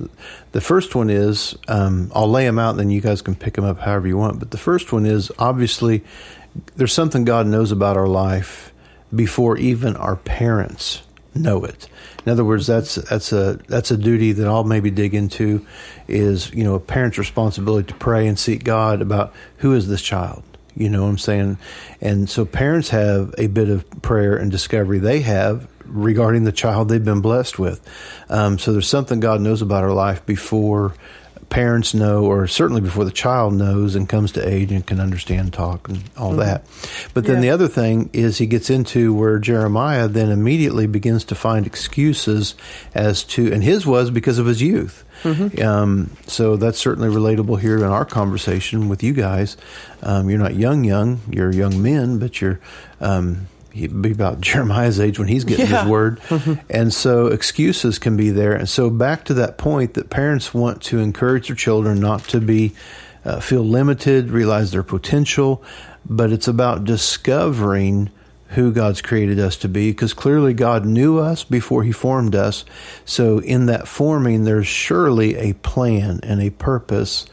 the 0.51 0.61
first 0.61 0.97
one 0.97 1.11
is 1.11 1.57
um, 1.69 2.11
I'll 2.13 2.29
lay 2.29 2.45
them 2.45 2.59
out, 2.59 2.71
and 2.71 2.81
then 2.81 2.91
you 2.91 3.01
guys 3.01 3.23
can 3.23 3.37
pick 3.37 3.55
them 3.55 3.65
up 3.65 3.79
however 3.79 4.09
you 4.09 4.17
want. 4.17 4.41
But 4.41 4.51
the 4.51 4.59
first 4.59 4.93
one 4.93 5.07
is 5.07 5.31
obviously 5.39 6.03
there's 6.75 6.93
something 6.93 7.25
God 7.25 7.47
knows 7.47 7.71
about 7.71 7.97
our 7.97 8.09
life 8.09 8.73
before 9.15 9.57
even 9.59 9.95
our 9.95 10.17
parents 10.17 11.03
know 11.43 11.65
it. 11.65 11.89
In 12.25 12.33
other 12.33 12.45
words, 12.45 12.67
that's 12.67 12.97
that's 12.97 13.33
a 13.33 13.59
that's 13.69 13.91
a 13.91 13.97
duty 13.97 14.33
that 14.33 14.47
I'll 14.47 14.65
maybe 14.65 14.91
dig 14.91 15.15
into 15.15 15.65
is 16.09 16.53
you 16.53 16.65
know 16.65 16.75
a 16.75 16.81
parent's 16.81 17.19
responsibility 17.19 17.89
to 17.89 17.95
pray 17.95 18.27
and 18.27 18.39
seek 18.39 18.65
God 18.65 19.03
about 19.03 19.33
who 19.59 19.75
is 19.75 19.89
this 19.89 20.03
child. 20.03 20.43
You 20.77 20.91
know 20.91 21.05
what 21.05 21.09
I'm 21.09 21.19
saying? 21.19 21.59
And 22.03 22.29
so 22.29 22.45
parents 22.45 22.91
have 22.91 23.35
a 23.39 23.47
bit 23.47 23.71
of 23.71 23.89
prayer 24.03 24.37
and 24.37 24.51
discovery 24.51 24.99
they 24.99 25.21
have 25.21 25.67
regarding 25.87 26.45
the 26.45 26.53
child 26.53 26.89
they've 26.89 27.03
been 27.03 27.23
blessed 27.23 27.59
with. 27.59 27.81
Um, 28.29 28.59
so 28.59 28.73
there's 28.73 28.89
something 28.89 29.21
God 29.21 29.41
knows 29.41 29.63
about 29.63 29.85
our 29.85 29.93
life 29.93 30.27
before 30.27 30.95
parents 31.49 31.95
know, 31.95 32.25
or 32.25 32.47
certainly 32.49 32.81
before 32.81 33.05
the 33.05 33.11
child 33.11 33.55
knows 33.55 33.95
and 33.95 34.09
comes 34.09 34.33
to 34.33 34.47
age 34.47 34.73
and 34.73 34.85
can 34.87 35.01
understand, 35.01 35.53
talk, 35.53 35.89
and 35.89 36.03
all 36.17 36.33
that. 36.33 36.65
But 37.15 37.25
then 37.25 37.37
Yeah. 37.37 37.41
the 37.43 37.51
other 37.51 37.69
thing 37.69 38.11
is 38.13 38.39
he 38.39 38.47
gets 38.47 38.69
into 38.69 39.15
where 39.15 39.39
Jeremiah 39.39 40.09
then 40.09 40.31
immediately 40.31 40.87
begins 40.87 41.25
to 41.27 41.35
find 41.35 41.65
excuses 41.67 42.55
as 42.95 43.23
to, 43.25 43.53
and 43.53 43.63
his 43.63 43.87
was 43.87 44.11
because 44.11 44.39
of 44.39 44.47
his 44.47 44.61
youth. 44.61 45.05
Um, 45.63 46.11
so 46.27 46.57
that's 46.57 46.79
certainly 46.79 47.09
relatable 47.09 47.59
here 47.61 47.77
in 47.77 47.85
our 47.85 48.05
conversation 48.05 48.89
with 48.89 49.03
you 49.03 49.13
guys. 49.13 49.57
Um, 50.03 50.29
you're 50.29 50.39
not 50.39 50.55
young, 50.57 50.85
young. 50.85 51.21
You're 51.31 51.53
young 51.53 51.81
men, 51.83 52.19
but 52.19 52.41
you're 52.41 52.61
um, 53.01 53.47
he'd 53.77 54.03
be 54.03 54.11
about 54.13 54.41
Jeremiah's 54.49 54.99
age 54.99 55.19
when 55.19 55.29
he's 55.29 55.45
getting 55.45 55.67
Yeah. 55.69 55.83
his 55.83 55.91
word. 55.91 56.21
and 56.71 56.93
so 56.93 57.27
excuses 57.29 57.99
can 57.99 58.17
be 58.17 58.31
there. 58.31 58.53
And 58.55 58.69
so 58.69 58.91
back 58.91 59.25
to 59.27 59.35
that 59.35 59.59
point 59.59 59.95
that 59.95 60.11
parents 60.11 60.53
want 60.53 60.83
to 60.85 60.99
encourage 60.99 61.49
their 61.49 61.57
children 61.57 62.01
not 62.01 62.25
to 62.29 62.41
be 62.41 62.73
uh, 63.25 63.41
feel 63.41 63.63
limited, 63.63 64.31
realize 64.31 64.71
their 64.71 64.83
potential, 64.85 65.63
but 66.09 66.33
it's 66.33 66.49
about 66.49 66.85
discovering 66.85 68.11
who 68.51 68.71
God's 68.73 69.03
created 69.03 69.41
us 69.41 69.57
to 69.57 69.69
be 69.69 69.91
because 69.91 70.15
clearly 70.15 70.55
God 70.55 70.87
knew 70.87 71.19
us 71.19 71.43
before 71.43 71.83
He 71.83 71.91
formed 71.91 72.37
us. 72.37 72.65
So, 73.05 73.39
in 73.41 73.67
that 73.67 73.89
forming, 73.89 74.45
there's 74.45 74.69
surely 74.69 75.35
a 75.35 75.55
plan 75.55 76.21
and 76.23 76.41
a 76.41 76.51
purpose 76.51 77.27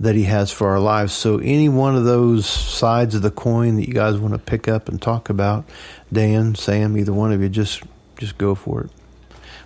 that 0.00 0.14
He 0.14 0.24
has 0.24 0.50
for 0.52 0.68
our 0.68 0.80
lives. 0.80 1.12
So, 1.12 1.38
any 1.38 1.68
one 1.68 1.96
of 1.96 2.04
those 2.04 2.46
sides 2.46 3.14
of 3.14 3.22
the 3.22 3.30
coin 3.30 3.76
that 3.76 3.88
you 3.88 3.94
guys 3.94 4.16
want 4.18 4.34
to 4.34 4.38
pick 4.38 4.68
up 4.68 4.88
and 4.88 5.00
talk 5.00 5.28
about, 5.28 5.64
Dan, 6.12 6.54
Sam, 6.54 6.96
either 6.96 7.12
one 7.12 7.32
of 7.32 7.42
you, 7.42 7.48
just 7.48 7.82
just 8.18 8.38
go 8.38 8.54
for 8.54 8.82
it. 8.82 8.90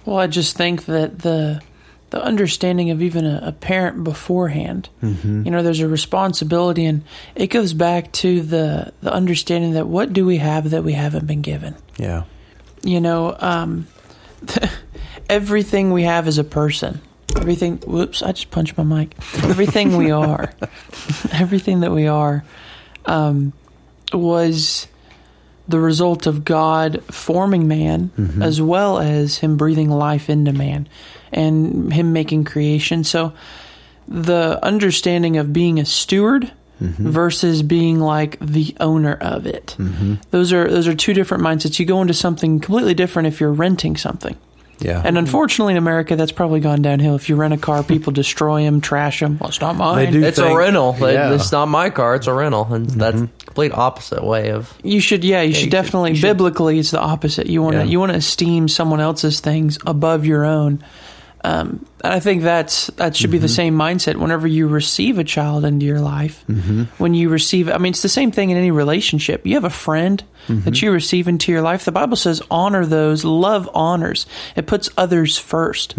Well, 0.04 0.18
I 0.18 0.26
just 0.26 0.56
think 0.56 0.86
that 0.86 1.20
the 1.20 1.60
the 2.10 2.22
understanding 2.22 2.90
of 2.90 3.00
even 3.00 3.24
a, 3.24 3.40
a 3.42 3.52
parent 3.52 4.04
beforehand, 4.04 4.88
Mm-hmm. 5.02 5.44
you 5.44 5.50
know, 5.50 5.62
there's 5.62 5.80
a 5.80 5.88
responsibility, 5.88 6.84
and 6.84 7.02
it 7.34 7.46
goes 7.46 7.72
back 7.72 8.12
to 8.12 8.40
the 8.42 8.92
the 9.00 9.12
understanding 9.12 9.72
that 9.72 9.86
what 9.86 10.12
do 10.12 10.26
we 10.26 10.36
have 10.38 10.70
that 10.70 10.82
we 10.84 10.92
haven't 10.92 11.26
been 11.26 11.40
given. 11.42 11.74
Yeah. 11.98 12.24
You 12.82 13.00
know, 13.00 13.36
um, 13.38 13.86
everything 15.30 15.92
we 15.92 16.02
have 16.02 16.26
is 16.28 16.38
a 16.38 16.44
person. 16.44 17.00
Everything. 17.36 17.78
Whoops! 17.78 18.22
I 18.22 18.32
just 18.32 18.50
punched 18.50 18.76
my 18.76 18.84
mic. 18.84 19.14
Everything 19.44 19.96
we 19.96 20.10
are, 20.12 20.52
everything 21.32 21.80
that 21.80 21.92
we 21.92 22.06
are, 22.06 22.44
um, 23.06 23.52
was 24.12 24.86
the 25.68 25.80
result 25.80 26.26
of 26.26 26.44
God 26.44 27.02
forming 27.04 27.68
man, 27.68 28.10
mm-hmm. 28.18 28.42
as 28.42 28.60
well 28.60 28.98
as 28.98 29.38
Him 29.38 29.56
breathing 29.56 29.90
life 29.90 30.28
into 30.28 30.52
man, 30.52 30.88
and 31.32 31.92
Him 31.92 32.12
making 32.12 32.44
creation. 32.44 33.04
So, 33.04 33.32
the 34.08 34.58
understanding 34.62 35.36
of 35.36 35.52
being 35.52 35.78
a 35.78 35.84
steward 35.84 36.52
mm-hmm. 36.82 37.08
versus 37.08 37.62
being 37.62 38.00
like 38.00 38.38
the 38.40 38.74
owner 38.80 39.14
of 39.14 39.46
it. 39.46 39.76
Mm-hmm. 39.78 40.14
Those 40.30 40.52
are 40.52 40.68
those 40.68 40.88
are 40.88 40.94
two 40.94 41.14
different 41.14 41.42
mindsets. 41.44 41.78
You 41.78 41.86
go 41.86 42.02
into 42.02 42.14
something 42.14 42.60
completely 42.60 42.94
different 42.94 43.28
if 43.28 43.40
you're 43.40 43.52
renting 43.52 43.96
something. 43.96 44.36
Yeah. 44.78 45.00
And 45.04 45.16
unfortunately, 45.16 45.74
in 45.74 45.78
America, 45.78 46.16
that's 46.16 46.32
probably 46.32 46.60
gone 46.60 46.82
downhill. 46.82 47.14
If 47.14 47.28
you 47.28 47.36
rent 47.36 47.54
a 47.54 47.56
car, 47.56 47.82
people 47.84 48.12
destroy 48.12 48.64
them, 48.64 48.80
trash 48.80 49.20
them. 49.20 49.38
Well, 49.38 49.48
it's 49.48 49.60
not 49.60 49.76
mine. 49.76 50.04
They 50.04 50.10
do. 50.10 50.24
It's 50.24 50.38
a 50.38 50.54
rental. 50.54 50.96
It- 51.04 51.12
yeah. 51.12 51.32
It's 51.34 51.52
not 51.52 51.66
my 51.66 51.90
car. 51.90 52.16
It's 52.16 52.26
a 52.26 52.34
rental, 52.34 52.72
and 52.72 52.86
mm-hmm. 52.88 52.98
that's 52.98 53.20
the 53.20 53.28
complete 53.46 53.72
opposite 53.72 54.24
way 54.24 54.50
of. 54.50 54.72
You 54.82 55.00
should, 55.00 55.22
yeah, 55.24 55.42
you 55.42 55.52
should 55.52 55.56
you 55.56 55.62
should- 55.64 55.70
definitely. 55.70 56.10
you 56.10 56.16
should- 56.16 56.26
biblically, 56.26 56.78
it's 56.78 56.90
the 56.90 57.00
opposite. 57.00 57.46
You 57.46 57.62
want 57.62 57.74
to, 57.74 57.80
Yeah. 57.80 57.84
you 57.84 58.00
want 58.00 58.12
to 58.12 58.18
esteem 58.18 58.66
someone 58.68 59.00
else's 59.00 59.40
things 59.40 59.78
above 59.86 60.24
your 60.26 60.44
own. 60.44 60.82
Um, 61.44 61.84
and 62.04 62.12
I 62.14 62.20
think 62.20 62.42
that's 62.42 62.86
that 62.98 63.16
should 63.16 63.30
be 63.30 63.38
the 63.38 63.48
same 63.48 63.76
mindset 63.76 64.16
whenever 64.16 64.46
you 64.46 64.68
receive 64.68 65.18
a 65.18 65.24
child 65.24 65.64
into 65.64 65.84
your 65.86 66.00
life. 66.00 66.44
Mm-hmm. 66.48 66.84
When 66.98 67.14
you 67.14 67.28
receive, 67.28 67.68
I 67.68 67.78
mean, 67.78 67.90
it's 67.90 68.02
the 68.02 68.08
same 68.08 68.30
thing 68.30 68.50
in 68.50 68.56
any 68.56 68.70
relationship. 68.70 69.44
You 69.46 69.54
have 69.54 69.64
a 69.64 69.70
friend 69.70 70.22
that 70.48 70.82
you 70.82 70.90
receive 70.92 71.28
into 71.28 71.52
your 71.52 71.62
life. 71.62 71.84
The 71.84 71.92
Bible 71.92 72.16
says, 72.16 72.42
"Honor 72.50 72.86
those, 72.86 73.24
love 73.24 73.68
honors." 73.74 74.26
It 74.56 74.66
puts 74.66 74.88
others 74.96 75.38
1st 75.38 75.94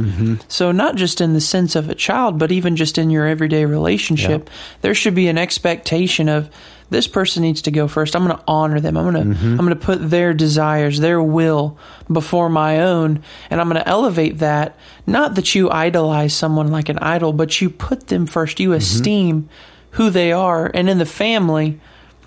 So 0.50 0.72
not 0.72 0.96
just 0.96 1.22
in 1.22 1.34
the 1.34 1.42
sense 1.42 1.76
of 1.76 1.90
a 1.90 1.96
child, 1.96 2.38
but 2.38 2.52
even 2.52 2.76
just 2.76 2.98
in 2.98 3.10
your 3.10 3.26
everyday 3.26 3.66
relationship, 3.66 4.50
there 4.82 4.94
should 4.94 5.16
be 5.16 5.28
an 5.28 5.38
expectation 5.38 6.30
of 6.30 6.50
this 6.94 7.08
person 7.08 7.42
needs 7.42 7.64
to 7.64 7.72
go 7.72 7.88
first. 7.88 8.16
I'm 8.16 8.24
going 8.24 8.38
to 8.38 8.44
honor 8.48 8.80
them. 8.80 8.96
I'm 8.96 9.12
going 9.12 9.34
to 9.34 9.36
mm-hmm. 9.36 9.60
I'm 9.60 9.66
going 9.66 9.70
to 9.70 9.76
put 9.76 10.10
their 10.10 10.32
desires, 10.34 11.00
their 11.00 11.22
will 11.22 11.78
before 12.10 12.50
my 12.50 12.82
own, 12.82 13.24
and 13.50 13.60
I'm 13.60 13.68
going 13.68 13.82
to 13.82 13.90
elevate 13.90 14.38
that. 14.38 14.78
Not 15.08 15.34
that 15.36 15.56
you 15.56 15.72
idolize 15.72 16.36
someone 16.36 16.68
like 16.68 16.90
an 16.90 17.00
idol, 17.00 17.34
but 17.34 17.60
you 17.60 17.72
put 17.72 18.08
them 18.08 18.28
first. 18.28 18.60
You 18.60 18.70
mm-hmm. 18.70 18.78
esteem 18.78 19.50
who 19.92 20.12
they 20.12 20.32
are, 20.32 20.70
and 20.74 20.88
in 20.88 21.00
the 21.00 21.06
family, 21.06 21.80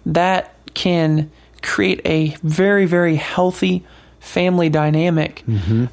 that 0.05 0.53
can 0.75 1.31
create 1.63 2.01
a 2.05 2.37
very 2.43 2.87
very 2.87 3.17
healthy 3.17 3.85
family 4.21 4.69
dynamic. 4.69 5.45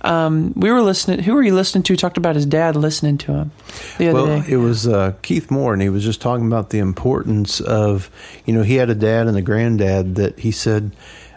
Um, 0.02 0.54
we 0.56 0.72
were 0.72 0.82
listening. 0.82 1.20
Who 1.24 1.34
were 1.34 1.44
you 1.44 1.54
listening 1.54 1.84
to? 1.84 1.96
Talked 1.96 2.18
about 2.18 2.36
his 2.36 2.46
dad 2.46 2.76
listening 2.76 3.18
to 3.20 3.34
him 3.34 3.52
the 3.98 4.10
other 4.10 4.24
Well, 4.24 4.42
day. 4.42 4.52
it 4.52 4.58
was 4.58 4.88
uh, 4.88 5.14
Keith 5.22 5.52
Moore, 5.52 5.74
and 5.74 5.82
he 5.82 5.90
was 5.90 6.04
just 6.04 6.22
talking 6.22 6.48
about 6.48 6.72
the 6.72 6.80
importance 6.80 7.60
of, 7.62 8.10
you 8.46 8.54
know, 8.54 8.64
he 8.64 8.76
had 8.76 8.90
a 8.90 8.96
dad 8.96 9.28
and 9.28 9.38
a 9.38 9.42
granddad 9.42 10.16
that 10.16 10.40
he 10.40 10.52
said, 10.52 10.96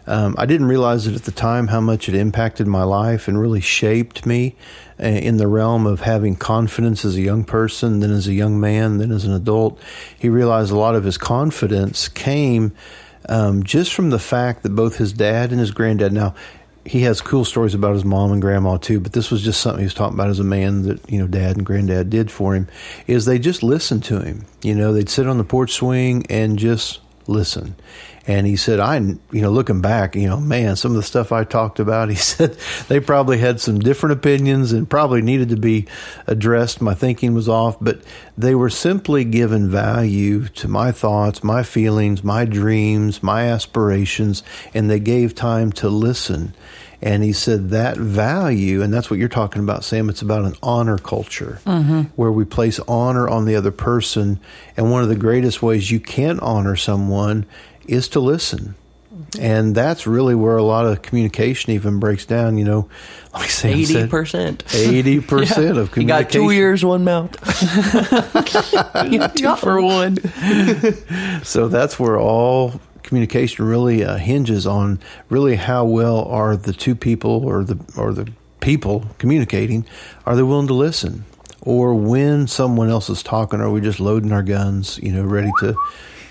um, 0.09 0.37
I 0.39 0.47
didn't 0.47 0.69
realize 0.69 1.07
it 1.07 1.15
at 1.17 1.25
the 1.25 1.33
time 1.33 1.67
how 1.67 1.81
much 1.81 2.09
it 2.09 2.15
impacted 2.15 2.67
my 2.69 2.85
life 2.85 3.27
and 3.29 3.41
really 3.41 3.61
shaped 3.61 4.25
me 4.25 4.55
uh, 5.01 5.07
in 5.07 5.37
the 5.37 5.49
realm 5.49 5.85
of 5.85 6.01
having 6.01 6.37
confidence 6.37 7.05
as 7.05 7.17
a 7.17 7.21
young 7.21 7.43
person, 7.45 7.99
then 8.01 8.13
as 8.13 8.29
a 8.29 8.33
young 8.33 8.59
man, 8.61 8.99
then 8.99 9.11
as 9.11 9.25
an 9.25 9.33
adult. 9.33 9.81
He 10.17 10.29
realized 10.29 10.71
a 10.71 10.77
lot 10.79 10.95
of 10.95 11.03
his 11.05 11.19
confidence 11.19 12.07
came 12.09 12.73
um, 13.29 13.65
just 13.65 13.93
from 13.93 14.11
the 14.11 14.21
fact 14.21 14.63
that 14.63 14.71
both 14.77 14.97
his 14.99 15.13
dad 15.13 15.51
and 15.51 15.59
his 15.59 15.73
granddad 15.73 16.13
now 16.13 16.35
he 16.87 17.03
has 17.03 17.21
cool 17.21 17.45
stories 17.45 17.75
about 17.75 17.95
his 17.95 18.05
mom 18.05 18.33
and 18.33 18.41
grandma 18.41 18.77
too, 18.77 19.01
but 19.01 19.13
this 19.13 19.31
was 19.31 19.43
just 19.43 19.61
something 19.61 19.81
he 19.81 19.87
was 19.87 19.95
talking 19.95 20.15
about 20.15 20.31
as 20.31 20.39
a 20.39 20.45
man 20.45 20.83
that, 20.83 21.11
you 21.11 21.19
know, 21.19 21.27
dad 21.27 21.57
and 21.57 21.67
granddad 21.67 22.11
did 22.11 22.31
for 22.31 22.55
him, 22.55 22.69
is 23.07 23.25
they 23.25 23.39
just 23.39 23.63
listened 23.63 24.05
to 24.05 24.21
him. 24.21 24.45
You 24.63 24.75
know, 24.75 24.93
they'd 24.93 25.09
sit 25.09 25.27
on 25.27 25.39
the 25.39 25.45
porch 25.45 25.73
swing 25.73 26.27
and 26.31 26.59
just 26.59 27.01
listen. 27.27 27.75
And 28.29 28.45
he 28.45 28.57
said, 28.57 28.81
I, 28.81 28.97
you 28.97 29.41
know, 29.41 29.51
looking 29.51 29.81
back, 29.81 30.17
you 30.17 30.29
know, 30.29 30.41
man, 30.41 30.75
some 30.75 30.91
of 30.93 30.97
the 30.97 31.03
stuff 31.03 31.31
I 31.31 31.45
talked 31.45 31.79
about, 31.79 32.09
he 32.11 32.17
said 32.17 32.57
they 32.89 33.01
probably 33.01 33.39
had 33.39 33.61
some 33.61 33.79
different 33.79 34.15
opinions 34.15 34.73
and 34.73 34.89
probably 34.89 35.23
needed 35.23 35.51
to 35.51 35.57
be 35.57 35.87
addressed. 36.27 36.81
My 36.81 36.95
thinking 36.95 37.35
was 37.35 37.49
off, 37.49 37.77
but 37.81 38.01
they 38.37 38.55
were 38.55 38.71
simply 38.71 39.25
given 39.25 39.71
value 39.71 40.49
to 40.49 40.69
my 40.69 40.93
thoughts, 40.93 41.45
my 41.45 41.63
feelings, 41.63 42.25
my 42.25 42.45
dreams, 42.45 43.23
my 43.23 43.45
aspirations, 43.45 44.43
and 44.75 44.91
they 44.91 45.01
gave 45.01 45.35
time 45.35 45.73
to 45.73 45.89
listen. 45.89 46.55
And 47.03 47.23
he 47.23 47.33
said 47.33 47.71
that 47.71 47.99
value, 47.99 48.83
and 48.83 48.93
that's 48.93 49.11
what 49.11 49.19
you're 49.19 49.29
talking 49.29 49.63
about, 49.63 49.85
Sam. 49.85 50.09
It's 50.09 50.23
about 50.23 50.45
an 50.45 50.55
honor 50.63 50.99
culture 50.99 51.61
mm-hmm. 51.67 52.03
where 52.17 52.33
we 52.33 52.45
place 52.45 52.81
honor 52.89 53.29
on 53.29 53.45
the 53.45 53.55
other 53.55 53.71
person. 53.71 54.41
And 54.77 54.91
one 54.91 55.03
of 55.03 55.09
the 55.09 55.17
greatest 55.17 55.63
ways 55.63 55.91
you 55.91 56.01
can 56.01 56.41
honor 56.41 56.75
someone 56.75 57.45
is 57.87 58.09
to 58.11 58.21
listen. 58.21 58.75
And 59.39 59.75
that's 59.75 60.07
really 60.07 60.35
where 60.35 60.57
a 60.57 60.63
lot 60.63 60.87
of 60.87 61.03
communication 61.03 61.73
even 61.73 61.99
breaks 61.99 62.25
down. 62.25 62.57
You 62.57 62.65
know, 62.65 62.89
like 63.35 63.51
Sam 63.51 63.73
Eighty 63.73 63.85
said, 63.87 64.11
percent. 64.11 64.65
80% 64.67 65.77
of 65.77 65.93
communication. 65.93 66.01
You 66.01 66.07
got 66.07 66.31
two 66.31 66.51
ears, 66.51 66.85
one 66.85 67.05
mouth. 67.05 67.35
you 69.11 69.29
two 69.35 69.57
for 69.57 69.83
one. 69.83 70.17
So 71.45 71.69
that's 71.69 71.99
where 71.99 72.19
all 72.19 72.81
communication 73.07 73.65
really 73.65 74.05
uh, 74.05 74.17
hinges 74.17 74.67
on 74.67 75.01
really 75.31 75.57
how 75.57 75.85
well 75.85 76.25
are 76.25 76.57
the 76.57 76.73
two 76.73 76.95
people 76.95 77.45
or 77.47 77.65
the 77.65 77.79
or 77.97 78.13
the 78.13 78.31
people 78.61 79.07
communicating 79.19 79.87
are 80.27 80.37
they 80.37 80.43
willing 80.43 80.67
to 80.67 80.75
listen? 80.75 81.25
Or 81.63 81.95
when 81.95 82.47
someone 82.47 82.91
else 82.91 83.09
is 83.09 83.23
talking 83.23 83.61
are 83.61 83.71
we 83.71 83.81
just 83.81 84.01
loading 84.01 84.33
our 84.33 84.43
guns 84.43 84.99
you 85.03 85.13
know 85.13 85.25
ready 85.25 85.51
to 85.61 85.75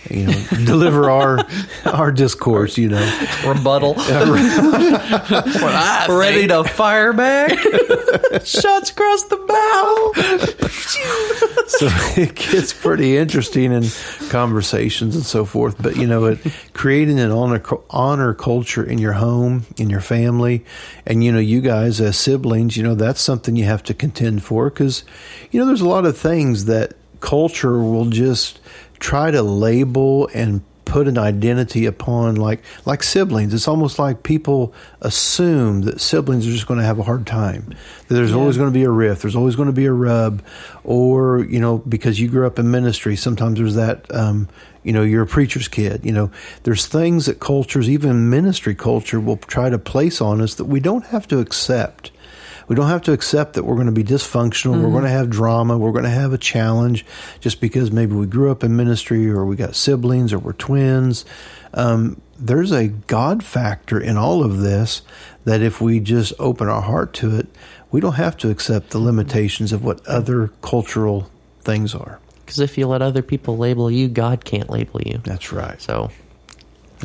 you 0.10 0.28
know 0.28 0.44
deliver 0.66 1.10
our 1.10 1.40
our 1.86 2.12
discourse 2.12 2.78
you 2.78 2.90
know 2.90 3.22
Rebuttal. 3.46 3.96
Ready 6.10 6.48
to 6.48 6.64
fire 6.64 7.14
back. 7.14 7.50
Shots 8.44 8.90
across 8.90 9.24
the 9.26 9.38
bow. 9.38 10.14
so 11.68 11.88
it 12.20 12.36
gets 12.36 12.74
pretty 12.74 13.18
interesting 13.18 13.72
in 13.72 13.84
conversations 14.30 15.16
and 15.16 15.26
so 15.26 15.46
forth. 15.46 15.82
But 15.82 15.98
you 15.98 16.08
know, 16.08 16.26
it 16.26 16.40
creating 16.74 17.20
an 17.20 17.32
honor 17.32 17.62
honor 17.90 18.34
culture 18.34 18.84
in 18.84 18.98
your 18.98 19.14
home, 19.14 19.66
in 19.78 19.90
your 19.90 20.02
family, 20.02 20.66
and 21.06 21.24
you 21.24 21.32
know, 21.32 21.40
you 21.40 21.62
guys 21.62 22.02
as 22.02 22.18
siblings, 22.18 22.76
you 22.76 22.84
know, 22.84 22.96
that's 22.96 23.22
something 23.22 23.56
you 23.56 23.66
have 23.66 23.84
to 23.84 23.94
contend 23.94 24.44
for 24.44 24.70
because 24.70 25.04
you 25.52 25.60
know, 25.60 25.66
there's 25.66 25.82
a 25.82 25.90
lot 25.90 26.06
of 26.06 26.18
things 26.18 26.66
that 26.66 26.94
culture 27.20 27.80
will 27.80 28.06
just 28.06 28.60
try 29.06 29.30
to 29.30 29.44
label 29.44 30.28
and 30.34 30.64
put 30.84 31.08
an 31.08 31.16
identity 31.16 31.86
upon 31.86 32.38
like 32.38 32.64
like 32.86 33.04
siblings. 33.04 33.54
It's 33.54 33.68
almost 33.68 34.00
like 34.00 34.24
people 34.24 34.74
assume 35.02 35.82
that 35.82 36.02
siblings 36.02 36.48
are 36.48 36.52
just 36.52 36.66
going 36.66 36.80
to 36.80 36.86
have 36.86 36.98
a 36.98 37.04
hard 37.04 37.28
time 37.28 37.76
that 38.08 38.16
there's 38.16 38.34
always 38.34 38.58
going 38.58 38.70
to 38.70 38.74
be 38.74 38.84
a 38.84 38.90
rift 38.90 39.22
there's 39.22 39.36
always 39.36 39.56
going 39.56 39.68
to 39.68 39.74
be 39.74 39.86
a 39.86 39.92
rub 39.92 40.42
or 40.84 41.46
you 41.46 41.60
know 41.60 41.78
because 41.80 42.20
you 42.20 42.28
grew 42.28 42.48
up 42.48 42.58
in 42.58 42.72
ministry 42.72 43.16
sometimes 43.16 43.60
there's 43.60 43.76
that 43.76 44.12
um, 44.16 44.50
you 44.82 44.92
know 44.92 45.04
you're 45.04 45.24
a 45.24 45.28
preacher's 45.28 45.68
kid 45.68 46.04
you 46.04 46.12
know. 46.12 46.32
There's 46.64 46.88
things 46.88 47.28
that 47.28 47.40
cultures 47.40 47.88
even 47.90 48.32
ministry 48.32 48.74
culture 48.74 49.20
will 49.20 49.38
try 49.38 49.70
to 49.70 49.78
place 49.78 50.20
on 50.20 50.42
us 50.42 50.56
that 50.56 50.66
we 50.66 50.80
don't 50.80 51.06
have 51.06 51.28
to 51.28 51.38
accept 51.40 52.12
we 52.68 52.76
don't 52.76 52.88
have 52.88 53.04
to 53.04 53.14
accept 53.14 53.54
that 53.54 53.64
we're 53.64 53.76
going 53.76 53.88
to 53.88 53.92
be 53.92 54.04
dysfunctional. 54.04 54.82
We're 54.82 54.92
going 54.92 55.04
to 55.04 55.10
have 55.10 55.30
drama. 55.30 55.78
We're 55.78 55.92
going 55.92 56.06
to 56.06 56.10
have 56.10 56.34
a 56.34 56.38
challenge 56.38 57.06
just 57.40 57.62
because 57.62 57.92
maybe 57.92 58.16
we 58.16 58.26
grew 58.26 58.52
up 58.52 58.64
in 58.64 58.76
ministry 58.76 59.30
or 59.30 59.46
we 59.46 59.56
got 59.56 59.76
siblings 59.76 60.34
or 60.34 60.40
we're 60.40 60.54
twins. 60.54 61.26
Um, 61.74 62.22
there's 62.38 62.72
a 62.72 62.88
God 62.88 63.44
factor 63.44 64.00
in 64.00 64.18
all 64.18 64.44
of 64.44 64.60
this 64.60 65.02
that 65.46 65.62
if 65.62 65.80
we 65.80 66.00
just 66.00 66.34
open 66.40 66.68
our 66.68 66.82
heart 66.82 67.14
to 67.16 67.36
it, 67.36 67.48
we 67.92 68.02
don't 68.02 68.14
have 68.14 68.36
to 68.38 68.50
accept 68.50 68.90
the 68.90 69.00
limitations 69.00 69.72
of 69.72 69.84
what 69.84 70.06
other 70.08 70.48
cultural 70.62 71.30
things 71.62 71.94
are. 71.94 72.20
Because 72.46 72.60
if 72.60 72.78
you 72.78 72.88
let 72.88 73.02
other 73.02 73.22
people 73.22 73.58
label 73.58 73.90
you, 73.90 74.08
God 74.08 74.46
can't 74.46 74.70
label 74.70 75.02
you. 75.02 75.20
That's 75.24 75.52
right. 75.52 75.82
So 75.82 76.12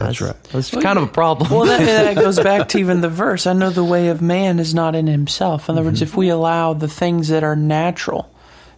That's 0.06 0.20
right. 0.20 0.42
That's 0.44 0.70
kind 0.70 0.98
of 0.98 1.04
a 1.04 1.12
problem. 1.12 1.50
Well, 1.50 1.66
that, 1.66 1.78
that 2.14 2.14
goes 2.14 2.38
back 2.38 2.68
to 2.70 2.78
even 2.78 3.00
the 3.00 3.08
verse. 3.08 3.46
I 3.46 3.52
know 3.52 3.70
the 3.70 3.84
way 3.84 4.08
of 4.08 4.22
man 4.22 4.58
is 4.58 4.74
not 4.74 4.94
in 4.94 5.06
himself. 5.06 5.68
In 5.68 5.74
other 5.74 5.84
words, 5.84 6.00
mm-hmm. 6.00 6.10
if 6.10 6.16
we 6.16 6.28
allow 6.28 6.72
the 6.74 6.88
things 6.88 7.28
that 7.28 7.44
are 7.44 7.56
natural 7.56 8.32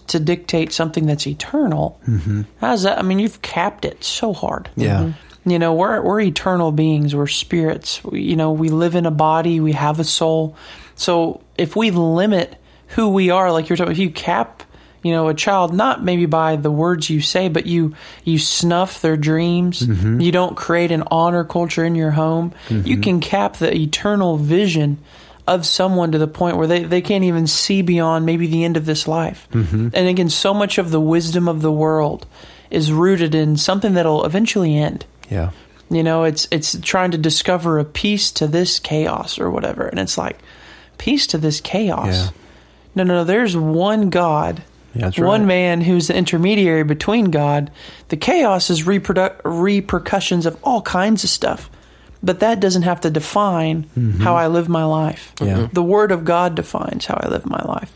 to 0.08 0.20
dictate 0.20 0.72
something 0.72 1.06
that's 1.06 1.26
eternal, 1.26 2.00
mm-hmm. 2.06 2.42
how's 2.60 2.82
that? 2.82 2.98
I 2.98 3.02
mean, 3.02 3.18
you've 3.18 3.42
capped 3.42 3.84
it 3.84 4.04
so 4.04 4.32
hard. 4.32 4.68
Yeah. 4.76 5.00
Mm-hmm. 5.00 5.50
You 5.50 5.58
know, 5.58 5.74
we're 5.74 6.00
we're 6.02 6.20
eternal 6.20 6.70
beings. 6.70 7.16
We're 7.16 7.26
spirits. 7.26 8.02
We, 8.04 8.22
you 8.22 8.36
know, 8.36 8.52
we 8.52 8.68
live 8.68 8.94
in 8.94 9.06
a 9.06 9.10
body. 9.10 9.58
We 9.58 9.72
have 9.72 9.98
a 9.98 10.04
soul. 10.04 10.56
So 10.94 11.42
if 11.58 11.74
we 11.74 11.90
limit 11.90 12.56
who 12.88 13.08
we 13.08 13.30
are, 13.30 13.50
like 13.50 13.68
you're 13.68 13.76
talking, 13.76 13.92
if 13.92 13.98
you 13.98 14.10
cap, 14.10 14.62
you 15.02 15.12
know, 15.12 15.28
a 15.28 15.34
child 15.34 15.74
not 15.74 16.02
maybe 16.02 16.26
by 16.26 16.56
the 16.56 16.70
words 16.70 17.10
you 17.10 17.20
say, 17.20 17.48
but 17.48 17.66
you 17.66 17.94
you 18.24 18.38
snuff 18.38 19.00
their 19.02 19.16
dreams. 19.16 19.82
Mm-hmm. 19.82 20.20
You 20.20 20.32
don't 20.32 20.56
create 20.56 20.92
an 20.92 21.04
honor 21.10 21.44
culture 21.44 21.84
in 21.84 21.94
your 21.94 22.12
home. 22.12 22.52
You 22.68 22.76
mm-hmm. 22.76 23.00
can 23.00 23.20
cap 23.20 23.56
the 23.56 23.74
eternal 23.74 24.36
vision 24.36 24.98
of 25.46 25.66
someone 25.66 26.12
to 26.12 26.18
the 26.18 26.28
point 26.28 26.56
where 26.56 26.68
they, 26.68 26.84
they 26.84 27.00
can't 27.00 27.24
even 27.24 27.46
see 27.46 27.82
beyond 27.82 28.24
maybe 28.24 28.46
the 28.46 28.64
end 28.64 28.76
of 28.76 28.86
this 28.86 29.08
life. 29.08 29.48
Mm-hmm. 29.50 29.88
And 29.92 30.08
again, 30.08 30.30
so 30.30 30.54
much 30.54 30.78
of 30.78 30.90
the 30.90 31.00
wisdom 31.00 31.48
of 31.48 31.62
the 31.62 31.72
world 31.72 32.26
is 32.70 32.92
rooted 32.92 33.34
in 33.34 33.56
something 33.56 33.94
that'll 33.94 34.24
eventually 34.24 34.76
end. 34.76 35.04
Yeah. 35.28 35.50
You 35.90 36.02
know, 36.02 36.24
it's 36.24 36.48
it's 36.50 36.78
trying 36.80 37.10
to 37.10 37.18
discover 37.18 37.78
a 37.78 37.84
peace 37.84 38.30
to 38.32 38.46
this 38.46 38.78
chaos 38.78 39.38
or 39.38 39.50
whatever, 39.50 39.86
and 39.86 39.98
it's 39.98 40.16
like 40.16 40.38
peace 40.96 41.26
to 41.28 41.38
this 41.38 41.60
chaos. 41.60 42.14
Yeah. 42.14 42.30
No, 42.94 43.04
no, 43.04 43.14
no. 43.16 43.24
There's 43.24 43.54
one 43.56 44.08
God, 44.08 44.62
Yeah, 44.94 45.06
that's 45.06 45.18
one 45.18 45.46
man 45.46 45.80
who's 45.80 46.08
the 46.08 46.14
intermediary 46.14 46.84
between 46.84 47.30
God. 47.30 47.70
The 48.08 48.16
chaos 48.16 48.70
is 48.70 48.82
reprodu- 48.82 49.40
repercussions 49.44 50.46
of 50.46 50.58
all 50.62 50.82
kinds 50.82 51.24
of 51.24 51.30
stuff, 51.30 51.70
but 52.22 52.40
that 52.40 52.60
doesn't 52.60 52.82
have 52.82 53.00
to 53.02 53.10
define 53.10 53.84
how 54.20 54.36
I 54.36 54.48
live 54.48 54.68
my 54.68 54.84
life. 54.84 55.32
Mm-hmm. 55.36 55.46
Yeah. 55.46 55.68
The 55.72 55.82
Word 55.82 56.12
of 56.12 56.24
God 56.24 56.54
defines 56.54 57.06
how 57.06 57.18
I 57.22 57.28
live 57.28 57.46
my 57.46 57.62
life. 57.62 57.92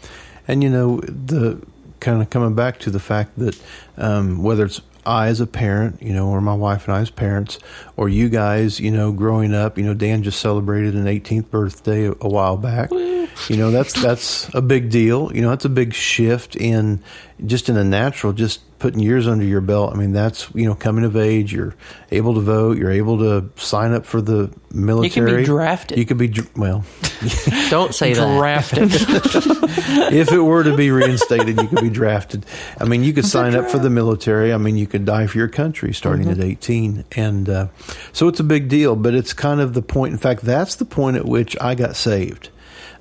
And 0.48 0.62
you 0.62 0.70
know, 0.70 1.00
the 1.00 1.60
kind 2.00 2.22
of 2.22 2.30
coming 2.30 2.54
back 2.54 2.78
to 2.80 2.90
the 2.90 3.00
fact 3.00 3.38
that 3.38 3.60
um, 3.96 4.42
whether 4.42 4.64
it's 4.64 4.80
I 5.06 5.28
as 5.28 5.40
a 5.40 5.46
parent, 5.46 6.02
you 6.02 6.12
know, 6.12 6.28
or 6.28 6.40
my 6.40 6.54
wife 6.54 6.88
and 6.88 6.96
I 6.96 7.00
as 7.00 7.10
parents, 7.10 7.58
or 7.96 8.08
you 8.08 8.28
guys, 8.28 8.80
you 8.80 8.90
know, 8.90 9.12
growing 9.12 9.54
up, 9.54 9.78
you 9.78 9.84
know, 9.84 9.94
Dan 9.94 10.22
just 10.22 10.40
celebrated 10.40 10.94
an 10.94 11.04
18th 11.04 11.50
birthday 11.50 12.06
a, 12.06 12.12
a 12.20 12.28
while 12.28 12.56
back. 12.56 12.90
You 12.90 13.56
know, 13.56 13.70
that's 13.70 14.00
that's 14.00 14.52
a 14.54 14.62
big 14.62 14.90
deal. 14.90 15.30
You 15.34 15.42
know, 15.42 15.50
that's 15.50 15.64
a 15.64 15.70
big 15.70 15.94
shift 15.94 16.56
in 16.56 17.02
just 17.44 17.68
in 17.68 17.76
a 17.76 17.84
natural, 17.84 18.32
just 18.32 18.75
putting 18.86 19.00
years 19.00 19.26
under 19.26 19.44
your 19.44 19.60
belt. 19.60 19.92
I 19.92 19.96
mean, 19.96 20.12
that's 20.12 20.48
you 20.54 20.64
know, 20.64 20.76
coming 20.76 21.02
of 21.02 21.16
age. 21.16 21.52
You're 21.52 21.74
able 22.12 22.34
to 22.34 22.40
vote. 22.40 22.78
You're 22.78 22.92
able 22.92 23.18
to 23.18 23.50
sign 23.56 23.92
up 23.92 24.06
for 24.06 24.20
the 24.20 24.48
military. 24.70 25.28
You 25.28 25.34
can 25.34 25.42
be 25.42 25.44
drafted. 25.44 25.98
You 25.98 26.06
could 26.06 26.18
be 26.18 26.32
well. 26.54 26.84
Don't 27.68 27.92
say 27.92 28.12
that. 28.12 28.38
Drafted. 28.38 28.90
if 30.14 30.30
it 30.30 30.38
were 30.38 30.62
to 30.62 30.76
be 30.76 30.92
reinstated, 30.92 31.60
you 31.60 31.66
could 31.66 31.80
be 31.80 31.90
drafted. 31.90 32.46
I 32.80 32.84
mean, 32.84 33.02
you 33.02 33.12
could 33.12 33.26
sign 33.26 33.56
up 33.56 33.68
for 33.68 33.80
the 33.80 33.90
military. 33.90 34.52
I 34.52 34.56
mean, 34.56 34.76
you 34.76 34.86
could 34.86 35.04
die 35.04 35.26
for 35.26 35.36
your 35.38 35.48
country 35.48 35.92
starting 35.92 36.28
at 36.28 36.38
18. 36.38 37.06
And 37.16 37.48
uh, 37.48 37.66
so 38.12 38.28
it's 38.28 38.38
a 38.38 38.44
big 38.44 38.68
deal, 38.68 38.94
but 38.94 39.16
it's 39.16 39.32
kind 39.32 39.60
of 39.60 39.74
the 39.74 39.82
point. 39.82 40.12
In 40.12 40.18
fact, 40.18 40.42
that's 40.42 40.76
the 40.76 40.84
point 40.84 41.16
at 41.16 41.24
which 41.24 41.56
I 41.60 41.74
got 41.74 41.96
saved. 41.96 42.50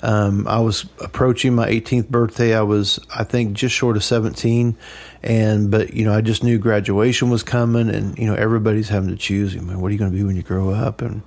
Um, 0.01 0.47
I 0.47 0.59
was 0.59 0.85
approaching 0.99 1.55
my 1.55 1.67
18th 1.69 2.09
birthday. 2.09 2.55
I 2.55 2.61
was, 2.61 2.99
I 3.13 3.23
think, 3.23 3.53
just 3.53 3.73
short 3.73 3.97
of 3.97 4.03
17. 4.03 4.77
And, 5.25 5.71
but, 5.71 5.95
you 5.95 6.05
know, 6.05 6.13
I 6.13 6.21
just 6.21 6.43
knew 6.43 6.59
graduation 6.59 7.31
was 7.31 7.41
coming 7.41 7.89
and, 7.89 8.15
you 8.15 8.27
know, 8.27 8.35
everybody's 8.35 8.89
having 8.89 9.09
to 9.09 9.15
choose, 9.15 9.55
I 9.55 9.59
mean, 9.59 9.81
what 9.81 9.89
are 9.89 9.91
you 9.91 9.97
going 9.97 10.11
to 10.11 10.15
be 10.15 10.23
when 10.23 10.35
you 10.35 10.43
grow 10.43 10.69
up? 10.69 11.01
And, 11.01 11.23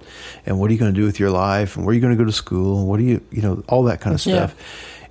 and 0.47 0.61
what 0.61 0.71
are 0.71 0.73
you 0.73 0.78
going 0.78 0.95
to 0.95 1.00
do 1.00 1.05
with 1.05 1.19
your 1.19 1.31
life? 1.31 1.76
And 1.76 1.85
where 1.85 1.90
are 1.90 1.95
you 1.97 2.00
going 2.00 2.17
to 2.17 2.17
go 2.17 2.25
to 2.25 2.33
school? 2.33 2.78
And 2.78 2.88
what 2.88 2.99
do 2.99 3.05
you, 3.05 3.21
you 3.33 3.43
know, 3.43 3.64
all 3.69 3.83
that 3.85 4.00
kind 4.00 4.14
of 4.14 4.25
Yeah. 4.25 4.47
stuff. 4.47 4.54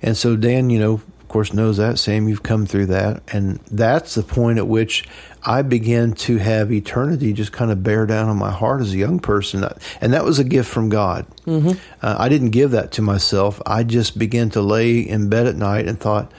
And 0.00 0.16
so 0.16 0.36
Dan, 0.36 0.70
you 0.70 0.78
know, 0.78 0.94
of 0.94 1.28
course, 1.28 1.52
knows 1.52 1.76
that. 1.76 1.98
Sam, 1.98 2.28
you've 2.28 2.42
come 2.42 2.64
through 2.64 2.86
that. 2.86 3.22
And 3.30 3.60
that's 3.70 4.14
the 4.14 4.22
point 4.22 4.56
at 4.56 4.66
which 4.66 5.06
I 5.44 5.60
began 5.60 6.12
to 6.12 6.38
have 6.38 6.72
eternity 6.72 7.34
just 7.34 7.52
kind 7.52 7.70
of 7.70 7.82
bear 7.82 8.06
down 8.06 8.30
on 8.30 8.38
my 8.38 8.50
heart 8.50 8.80
as 8.80 8.94
a 8.94 8.96
young 8.96 9.18
person. 9.20 9.62
And 10.00 10.14
that 10.14 10.24
was 10.24 10.38
a 10.38 10.44
gift 10.44 10.70
from 10.70 10.88
God. 10.88 11.26
Mm-hmm. 11.46 11.72
Uh, 12.00 12.16
I 12.18 12.30
didn't 12.30 12.50
give 12.52 12.70
that 12.70 12.92
to 12.92 13.02
myself. 13.02 13.60
I 13.66 13.84
just 13.84 14.18
began 14.18 14.48
to 14.50 14.62
lay 14.62 15.00
in 15.00 15.28
bed 15.28 15.46
at 15.46 15.56
night 15.56 15.86
and 15.86 16.00
thought, 16.00 16.32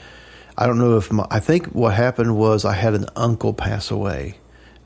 I 0.60 0.68
don't 0.68 0.78
know 0.78 0.98
if 0.98 1.10
my, 1.10 1.26
I 1.32 1.40
think 1.40 1.68
what 1.68 1.94
happened 1.94 2.36
was 2.36 2.66
I 2.66 2.74
had 2.74 2.94
an 2.94 3.06
uncle 3.16 3.54
pass 3.54 3.92
away. 3.92 4.36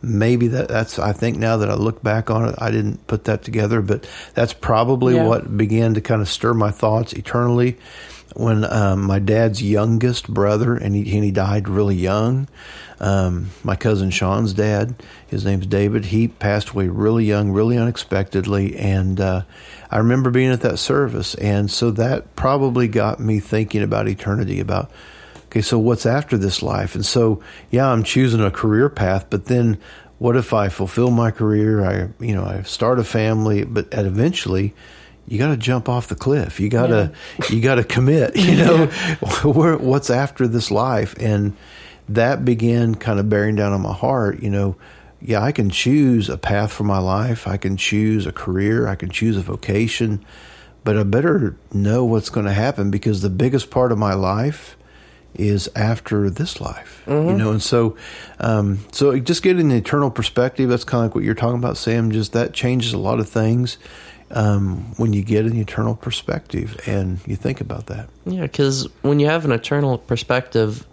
Maybe 0.03 0.49
that, 0.49 0.67
that's, 0.67 0.99
I 0.99 1.13
think 1.13 1.37
now 1.37 1.57
that 1.57 1.69
I 1.69 1.73
look 1.73 2.03
back 2.03 2.29
on 2.29 2.47
it, 2.47 2.55
I 2.59 2.69
didn't 2.69 3.07
put 3.07 3.23
that 3.23 3.41
together, 3.41 3.81
but 3.81 4.07
that's 4.35 4.53
probably 4.53 5.15
Yeah. 5.15 5.25
what 5.25 5.57
began 5.57 5.95
to 5.95 6.01
kind 6.01 6.21
of 6.21 6.29
stir 6.29 6.53
my 6.53 6.69
thoughts 6.69 7.13
eternally 7.13 7.77
when 8.35 8.65
um, 8.65 9.01
my 9.05 9.17
dad's 9.17 9.63
youngest 9.63 10.27
brother, 10.27 10.75
and 10.75 10.93
he, 10.93 11.01
and 11.15 11.23
he 11.23 11.31
died 11.31 11.67
really 11.67 11.95
young. 11.95 12.47
Um, 12.99 13.49
my 13.63 13.75
cousin 13.75 14.11
Sean's 14.11 14.53
dad, 14.53 14.95
his 15.27 15.43
name's 15.43 15.65
David, 15.65 16.05
he 16.05 16.27
passed 16.27 16.69
away 16.69 16.87
really 16.87 17.25
young, 17.25 17.51
really 17.51 17.77
unexpectedly. 17.77 18.75
And 18.75 19.19
uh, 19.19 19.41
I 19.89 19.97
remember 19.97 20.29
being 20.29 20.51
at 20.51 20.61
that 20.61 20.77
service. 20.77 21.33
And 21.35 21.69
so 21.71 21.91
that 21.91 22.35
probably 22.35 22.87
got 22.87 23.19
me 23.19 23.39
thinking 23.39 23.81
about 23.81 24.07
eternity, 24.07 24.59
about, 24.59 24.91
okay, 25.53 25.61
so 25.61 25.77
what's 25.77 26.07
after 26.07 26.35
this 26.35 26.63
life? 26.63 26.95
And 26.95 27.05
so, 27.05 27.39
yeah, 27.69 27.87
I'm 27.87 28.01
choosing 28.01 28.41
a 28.41 28.49
career 28.49 28.89
path, 28.89 29.27
but 29.29 29.45
then 29.45 29.77
what 30.17 30.35
if 30.35 30.51
I 30.51 30.69
fulfill 30.69 31.11
my 31.11 31.29
career? 31.29 31.85
I, 31.85 32.09
you 32.19 32.33
know, 32.33 32.43
I 32.43 32.63
start 32.63 32.97
a 32.97 33.03
family, 33.03 33.63
but 33.63 33.93
at 33.93 34.07
eventually, 34.07 34.73
you 35.27 35.37
got 35.37 35.49
to 35.49 35.57
jump 35.57 35.87
off 35.87 36.07
the 36.07 36.15
cliff. 36.15 36.59
You 36.59 36.69
got 36.69 36.87
to, 36.87 37.13
you 37.51 37.61
got 37.61 37.75
to 37.75 37.83
commit. 37.83 38.35
You 38.43 38.55
know, 38.55 38.85
where, 39.43 39.77
what's 39.77 40.09
after 40.09 40.47
this 40.47 40.71
life? 40.71 41.13
And 41.19 41.55
that 42.09 42.43
began 42.43 42.95
kind 42.95 43.19
of 43.19 43.29
bearing 43.29 43.55
down 43.55 43.73
on 43.73 43.81
my 43.81 43.93
heart. 43.93 44.41
You 44.41 44.49
know, 44.49 44.75
yeah, 45.21 45.39
I 45.39 45.51
can 45.51 45.69
choose 45.69 46.29
a 46.29 46.37
path 46.37 46.71
for 46.71 46.83
my 46.83 46.97
life. 46.97 47.47
I 47.47 47.57
can 47.57 47.77
choose 47.77 48.25
a 48.25 48.31
career. 48.31 48.87
I 48.87 48.95
can 48.95 49.11
choose 49.11 49.37
a 49.37 49.41
vocation, 49.41 50.25
but 50.83 50.97
I 50.97 51.03
better 51.03 51.55
know 51.71 52.05
what's 52.05 52.31
going 52.31 52.47
to 52.47 52.53
happen 52.53 52.89
because 52.89 53.21
the 53.21 53.29
biggest 53.29 53.69
part 53.69 53.91
of 53.91 53.99
my 53.99 54.15
life 54.15 54.77
is 55.35 55.69
after 55.75 56.29
this 56.29 56.61
life, 56.61 57.03
you 57.07 57.33
know, 57.33 57.51
and 57.51 57.61
so, 57.61 57.97
um, 58.39 58.79
so 58.91 59.17
just 59.19 59.43
getting 59.43 59.71
an 59.71 59.77
eternal 59.77 60.11
perspective. 60.11 60.69
That's 60.69 60.83
kind 60.83 61.03
of 61.03 61.11
like 61.11 61.15
what 61.15 61.23
you're 61.23 61.35
talking 61.35 61.57
about, 61.57 61.77
Sam. 61.77 62.11
Just 62.11 62.33
that 62.33 62.53
changes 62.53 62.93
a 62.93 62.97
lot 62.97 63.19
of 63.19 63.29
things 63.29 63.77
um, 64.31 64.93
when 64.97 65.13
you 65.13 65.23
get 65.23 65.45
an 65.45 65.57
eternal 65.57 65.95
perspective 65.95 66.79
and 66.85 67.19
you 67.25 67.35
think 67.35 67.61
about 67.61 67.87
that. 67.87 68.09
Yeah, 68.25 68.41
because 68.41 68.87
when 69.01 69.19
you 69.19 69.27
have 69.27 69.45
an 69.45 69.51
eternal 69.51 69.97
perspective, 69.97 70.85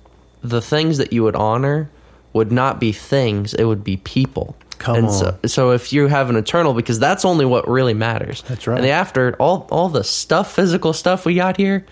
the 0.43 0.63
things 0.63 0.99
that 0.99 1.13
you 1.13 1.23
would 1.25 1.37
honor 1.37 1.91
would 2.33 2.53
not 2.53 2.81
be 2.81 2.93
things; 2.93 3.55
it 3.55 3.65
would 3.65 3.85
be 3.85 3.97
people. 3.97 4.57
Come 4.81 4.97
and 4.97 5.07
on. 5.07 5.13
So, 5.13 5.39
so 5.47 5.71
if 5.73 5.93
you 5.93 6.07
have 6.07 6.31
an 6.31 6.37
eternal, 6.37 6.73
because 6.73 6.99
that's 6.99 7.27
only 7.27 7.45
what 7.45 7.69
really 7.69 7.93
matters. 7.93 8.43
That's 8.43 8.67
right. 8.67 8.77
And 8.77 8.85
the 8.85 8.91
after 8.91 9.37
all, 9.37 9.69
all 9.71 9.91
the 9.91 10.03
stuff, 10.03 10.55
physical 10.55 10.95
stuff 10.95 11.27
we 11.27 11.35
got 11.35 11.59
here, 11.59 11.85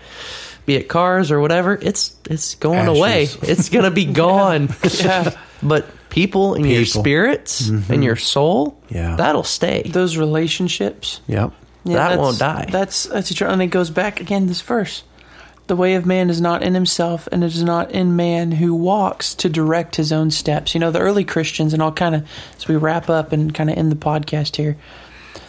be 0.69 0.75
it 0.75 0.87
cars 0.87 1.31
or 1.31 1.39
whatever, 1.39 1.73
it's 1.81 2.15
it's 2.29 2.55
going 2.55 2.79
Ashes. 2.79 2.97
away. 2.97 3.23
It's 3.51 3.69
gonna 3.69 3.91
be 3.91 4.05
gone. 4.25 4.69
Yeah. 4.99 5.31
But 5.61 5.85
people 6.09 6.53
and 6.55 6.65
your 6.65 6.83
People. 6.85 7.01
spirits 7.01 7.67
and 7.69 8.03
your 8.03 8.15
soul, 8.15 8.77
Yeah. 8.89 9.15
that'll 9.17 9.43
stay. 9.43 9.83
Those 9.83 10.15
relationships. 10.17 11.21
Yep. 11.27 11.51
That 11.85 12.19
won't 12.19 12.39
die. 12.39 12.67
That's 12.71 13.03
that's 13.05 13.31
eternal. 13.31 13.53
And 13.53 13.61
it 13.63 13.67
goes 13.67 13.89
back 13.89 14.19
again 14.21 14.47
this 14.47 14.61
verse. 14.61 15.03
The 15.67 15.75
way 15.75 15.93
of 15.95 16.05
man 16.05 16.29
is 16.31 16.41
not 16.41 16.63
in 16.63 16.73
himself, 16.73 17.27
and 17.31 17.43
it 17.43 17.53
is 17.53 17.63
not 17.63 17.91
in 17.91 18.15
man 18.15 18.51
who 18.53 18.73
walks 18.73 19.35
to 19.35 19.49
direct 19.49 19.95
his 19.97 20.11
own 20.11 20.31
steps. 20.31 20.73
You 20.73 20.79
know, 20.79 20.89
the 20.91 20.99
early 20.99 21.23
Christians, 21.23 21.73
and 21.73 21.81
I'll 21.83 21.91
kind 21.91 22.15
of, 22.15 22.27
as 22.57 22.67
we 22.67 22.75
wrap 22.75 23.07
up 23.09 23.31
and 23.33 23.53
kind 23.53 23.69
of 23.69 23.77
end 23.77 23.91
the 23.91 23.95
podcast 23.95 24.55
here, 24.55 24.77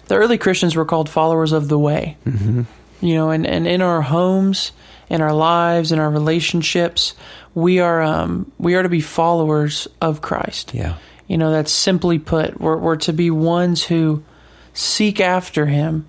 the 0.09 0.17
early 0.17 0.37
Christians 0.37 0.77
were 0.77 0.85
called 0.85 1.09
followers 1.09 1.53
of 1.53 1.69
the 1.69 1.79
way. 1.79 2.17
Mm-hmm. 2.27 2.63
You 3.01 3.15
know, 3.15 3.31
and, 3.31 3.47
and 3.47 3.67
in 3.67 3.81
our 3.81 4.03
homes, 4.03 4.73
in 5.11 5.21
our 5.21 5.35
lives, 5.35 5.93
in 5.93 5.99
our 5.99 6.09
relationships, 6.09 7.15
we 7.55 7.81
are 7.81 8.01
um, 8.01 8.51
we 8.59 8.77
are 8.77 8.83
to 8.83 8.89
be 8.89 9.01
followers 9.01 9.89
of 10.01 10.23
Christ. 10.23 10.73
Yeah. 10.73 10.97
You 11.27 11.39
know, 11.39 11.53
that's 11.53 11.71
simply 11.71 12.19
put, 12.19 12.61
we're, 12.61 12.77
we're 12.77 12.97
to 12.97 13.13
be 13.13 13.31
ones 13.31 13.85
who 13.85 14.25
seek 14.73 15.21
after 15.21 15.67
him 15.67 16.09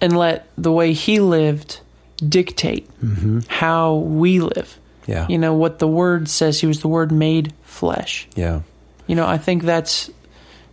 and 0.00 0.16
let 0.16 0.48
the 0.56 0.72
way 0.72 0.94
he 0.94 1.20
lived 1.20 1.80
dictate 2.26 2.88
how 3.48 3.96
we 3.96 4.40
live. 4.40 4.78
Yeah. 5.06 5.26
You 5.28 5.36
know, 5.36 5.52
what 5.52 5.80
the 5.80 5.88
word 5.88 6.30
says, 6.30 6.60
he 6.60 6.66
was 6.66 6.80
the 6.80 6.88
word 6.88 7.12
made 7.12 7.52
flesh. 7.62 8.26
Yeah. 8.36 8.62
You 9.06 9.16
know, 9.16 9.26
I 9.26 9.36
think 9.36 9.64
that's 9.64 10.10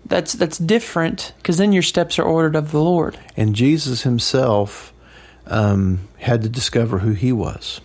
that's 0.05 0.33
that's 0.33 0.57
different 0.57 1.33
because 1.37 1.57
then 1.57 1.73
your 1.73 1.83
steps 1.83 2.17
are 2.17 2.23
ordered 2.23 2.55
of 2.55 2.71
the 2.71 2.81
Lord. 2.81 3.19
And 3.35 3.55
Jesus 3.55 4.03
himself 4.03 4.93
um, 5.47 6.07
had 6.17 6.41
to 6.43 6.49
discover 6.49 6.99
who 6.99 7.13
he 7.13 7.31
was. 7.31 7.81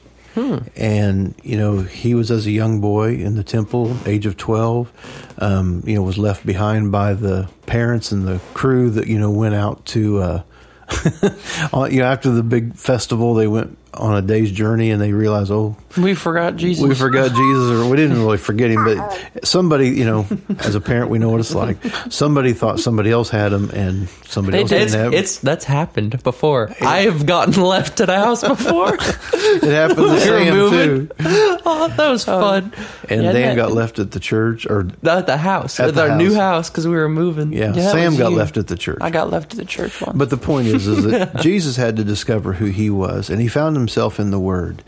And 0.77 1.35
you 1.42 1.57
know, 1.57 1.81
he 1.81 2.14
was 2.14 2.31
as 2.31 2.46
a 2.46 2.51
young 2.51 2.81
boy 2.81 3.14
in 3.14 3.35
the 3.35 3.42
temple, 3.42 3.96
age 4.07 4.27
of 4.27 4.37
twelve. 4.37 4.92
Um, 5.38 5.83
you 5.85 5.96
know, 5.96 6.03
was 6.03 6.18
left 6.18 6.46
behind 6.46 6.92
by 6.92 7.14
the 7.14 7.49
parents 7.66 8.12
and 8.12 8.27
the 8.27 8.40
crew 8.55 8.90
that 8.90 9.07
you 9.07 9.18
know 9.18 9.31
went 9.31 9.55
out 9.55 9.85
to. 9.87 10.18
Uh, 10.18 10.42
you 11.88 12.01
know, 12.01 12.05
after 12.05 12.31
the 12.31 12.42
big 12.42 12.75
festival, 12.77 13.35
they 13.35 13.46
went 13.46 13.77
on 13.94 14.16
a 14.16 14.22
day's 14.22 14.50
journey 14.53 14.90
and 14.90 15.00
they 15.03 15.12
realize, 15.12 15.50
oh, 15.50 15.76
We 15.96 16.14
forgot 16.14 16.57
Jesus. 16.57 16.87
we 16.87 16.94
forgot 16.94 17.31
Jesus, 17.33 17.70
or 17.72 17.88
we 17.90 17.96
didn't 17.96 18.18
really 18.18 18.38
forget 18.38 18.70
him, 18.70 18.85
but 18.85 19.44
somebody, 19.44 19.88
you 19.90 20.05
know, 20.05 20.26
as 20.61 20.74
a 20.76 20.81
parent, 20.81 21.11
we 21.11 21.18
know 21.18 21.29
what 21.31 21.40
it's 21.40 21.55
like. 21.55 21.76
Somebody 22.09 22.53
thought 22.53 22.79
somebody 22.79 23.11
else 23.11 23.31
had 23.31 23.53
him, 23.53 23.68
and 23.70 24.09
somebody 24.26 24.59
They 24.59 24.62
else 24.62 24.70
did. 24.70 24.79
didn't 24.79 25.00
have. 25.00 25.12
him. 25.12 25.18
it's 25.18 25.38
that's 25.38 25.64
happened 25.64 26.22
before. 26.22 26.70
I 26.81 26.98
have 27.00 27.26
gotten 27.26 27.61
left 27.62 28.00
at 28.00 28.09
a 28.09 28.16
house 28.16 28.42
before. 28.46 28.96
It 29.53 29.62
happened 29.64 29.96
to 29.96 30.03
We 30.05 30.11
were 30.11 30.18
Sam 30.20 30.46
too, 30.46 30.53
moving. 30.55 31.11
oh, 31.66 31.92
that 31.96 32.09
was 32.09 32.29
oh. 32.29 32.40
fun. 32.40 32.72
and 33.09 33.22
Yeah, 33.24 33.33
Dan 33.33 33.42
that- 33.48 33.57
got 33.57 33.72
left 33.72 33.98
at 33.98 34.12
the 34.12 34.20
church, 34.20 34.64
or 34.66 34.87
At 35.03 35.26
the 35.26 35.37
house, 35.37 35.81
At 35.81 35.88
at, 35.88 35.94
the 35.96 36.11
our 36.11 36.16
new 36.16 36.29
house. 36.35 36.37
house, 36.66 36.70
because 36.70 36.87
we 36.87 36.94
were 36.94 37.09
moving. 37.09 37.53
yeah, 37.53 37.72
Yeah, 37.74 37.90
Sam 37.90 38.16
got 38.16 38.31
you. 38.31 38.37
left 38.37 38.57
at 38.59 38.68
the 38.68 38.76
church. 38.76 38.98
I 39.00 39.11
got 39.11 39.31
left 39.31 39.53
at 39.55 39.59
the 39.59 39.64
church 39.64 40.00
once. 40.00 40.16
But 40.16 40.31
the 40.31 40.37
point 40.37 40.68
is, 40.68 40.87
is 40.87 41.05
that 41.07 41.40
Jesus 41.40 41.76
had 41.76 41.96
to 41.96 42.05
discover 42.05 42.53
who 42.53 42.66
he 42.66 42.90
was, 42.90 43.29
and 43.29 43.40
he 43.40 43.48
found 43.48 43.76
himself 43.80 44.20
in 44.20 44.30
the 44.30 44.38
Word. 44.40 44.82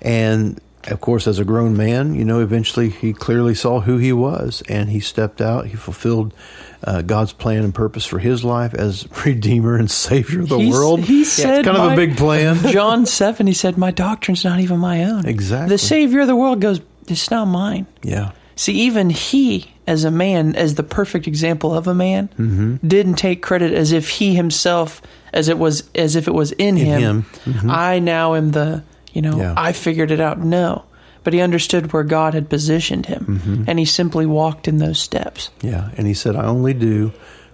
And 0.00 0.60
of 0.88 1.00
course, 1.00 1.26
as 1.28 1.38
a 1.38 1.44
grown 1.44 1.76
man, 1.76 2.14
you 2.14 2.24
know, 2.24 2.40
eventually 2.40 2.90
he 2.90 3.12
clearly 3.12 3.54
saw 3.54 3.80
who 3.80 3.98
he 3.98 4.12
was, 4.12 4.62
and 4.68 4.90
he 4.90 4.98
stepped 5.00 5.40
out. 5.40 5.66
He 5.68 5.76
fulfilled 5.76 6.34
uh, 6.82 7.02
God's 7.02 7.32
plan 7.32 7.62
and 7.62 7.72
purpose 7.72 8.04
for 8.04 8.18
his 8.18 8.42
life 8.44 8.74
as 8.74 9.06
Redeemer 9.24 9.76
and 9.76 9.88
Savior 9.88 10.40
of 10.40 10.48
the 10.48 10.58
He's- 10.58 10.72
world. 10.74 11.00
He 11.00 11.20
It's 11.22 11.30
said, 11.30 11.64
kind 11.64 11.76
of 11.76 11.92
a 11.92 11.96
big 11.96 12.16
plan. 12.16 12.56
John 12.72 13.06
seven. 13.06 13.46
He 13.46 13.52
said, 13.54 13.78
"My 13.78 13.92
doctrine's 13.92 14.44
not 14.44 14.58
even 14.58 14.80
my 14.80 15.04
own. 15.04 15.24
Exactly. 15.26 15.68
The 15.68 15.78
Savior 15.78 16.22
of 16.22 16.26
the 16.26 16.34
world 16.36 16.60
goes, 16.60 16.80
it's 17.06 17.30
not 17.30 17.44
mine." 17.46 17.86
Yeah, 18.02 18.32
See, 18.56 18.72
even 18.82 19.08
he, 19.10 19.71
as 19.86 20.04
a 20.04 20.10
man, 20.10 20.54
as 20.56 20.74
the 20.76 20.82
perfect 20.82 21.26
example 21.26 21.74
of 21.74 21.86
a 21.88 21.94
man, 21.94 22.28
Mm-hmm. 22.38 22.86
didn't 22.86 23.14
take 23.14 23.42
credit 23.42 23.72
as 23.72 23.92
if 23.92 24.08
he 24.08 24.34
himself, 24.34 25.02
as 25.32 25.48
it 25.48 25.58
was, 25.58 25.88
as 25.94 26.14
if 26.16 26.28
it 26.28 26.34
was 26.34 26.52
in, 26.52 26.76
In 26.78 26.86
him. 26.86 27.22
him. 27.44 27.70
I 27.70 27.98
now 27.98 28.34
am 28.34 28.50
the, 28.52 28.82
you 29.12 29.22
know, 29.22 29.36
Yeah. 29.36 29.54
I 29.56 29.72
figured 29.72 30.10
it 30.10 30.20
out. 30.20 30.38
No, 30.38 30.84
but 31.24 31.32
he 31.32 31.40
understood 31.40 31.92
where 31.92 32.04
God 32.04 32.34
had 32.34 32.48
positioned 32.48 33.06
him, 33.06 33.40
Mm-hmm. 33.42 33.64
and 33.66 33.78
he 33.78 33.84
simply 33.84 34.26
walked 34.26 34.68
in 34.68 34.78
those 34.78 34.98
steps. 35.00 35.50
yeah. 35.62 35.90
And 35.96 36.06
he 36.06 36.14
said, 36.14 36.36
"I 36.36 36.44
only 36.44 36.74
do." 36.74 37.12